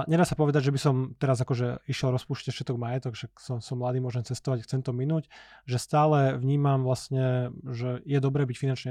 [0.09, 3.77] nedá sa povedať, že by som teraz akože išiel rozpúšťať všetok majetok, že som, som
[3.77, 5.29] mladý, môžem cestovať, chcem to minúť,
[5.69, 8.89] že stále vnímam vlastne, že je dobré byť finančne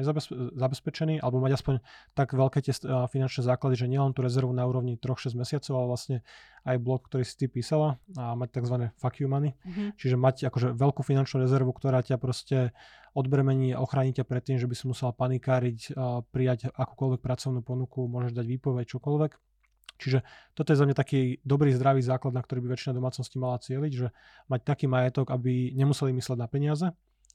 [0.55, 1.74] zabezpečený alebo mať aspoň
[2.14, 2.72] tak veľké tie
[3.11, 6.16] finančné základy, že nielen tú rezervu na úrovni 3-6 mesiacov, ale vlastne
[6.64, 8.76] aj blok, ktorý si ty písala a mať tzv.
[8.97, 9.53] fuck you money.
[9.53, 9.88] Mm-hmm.
[10.01, 12.72] Čiže mať akože veľkú finančnú rezervu, ktorá ťa proste
[13.12, 15.95] odbremení a ochráni ťa pred tým, že by si musela panikáriť,
[16.34, 19.53] prijať akúkoľvek pracovnú ponuku, môžeš dať výpoveď, čokoľvek
[19.99, 23.62] Čiže toto je za mňa taký dobrý, zdravý základ, na ktorý by väčšina domácnosti mala
[23.62, 24.09] cieliť, že
[24.51, 26.86] mať taký majetok, aby nemuseli mysleť na peniaze,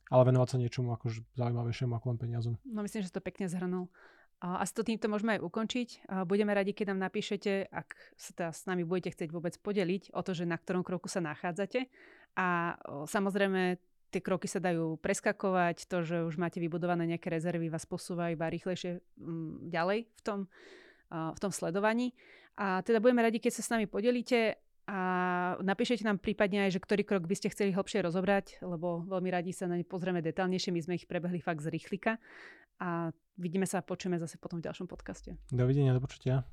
[0.10, 2.54] ale venovať sa niečomu akože zaujímavejšiemu ako len peniazom.
[2.66, 3.88] No myslím, že to pekne zhrnul.
[4.40, 6.08] A asi to týmto môžeme aj ukončiť.
[6.24, 10.24] Budeme radi, keď nám napíšete, ak sa teda s nami budete chcieť vôbec podeliť o
[10.24, 11.92] to, že na ktorom kroku sa nachádzate.
[12.40, 13.76] A samozrejme,
[14.16, 18.48] tie kroky sa dajú preskakovať, to, že už máte vybudované nejaké rezervy, vás posúva iba
[18.48, 19.04] rýchlejšie
[19.70, 20.48] ďalej v tom,
[21.12, 22.16] v tom sledovaní.
[22.60, 25.00] A teda budeme radi, keď sa s nami podelíte a
[25.64, 29.56] napíšete nám prípadne aj, že ktorý krok by ste chceli hlbšie rozobrať, lebo veľmi radi
[29.56, 30.76] sa na ne pozrieme detálnejšie.
[30.76, 32.20] My sme ich prebehli fakt z rýchlika
[32.84, 35.40] a vidíme sa a počujeme zase potom v ďalšom podcaste.
[35.54, 36.44] Dovidenia, do počutia.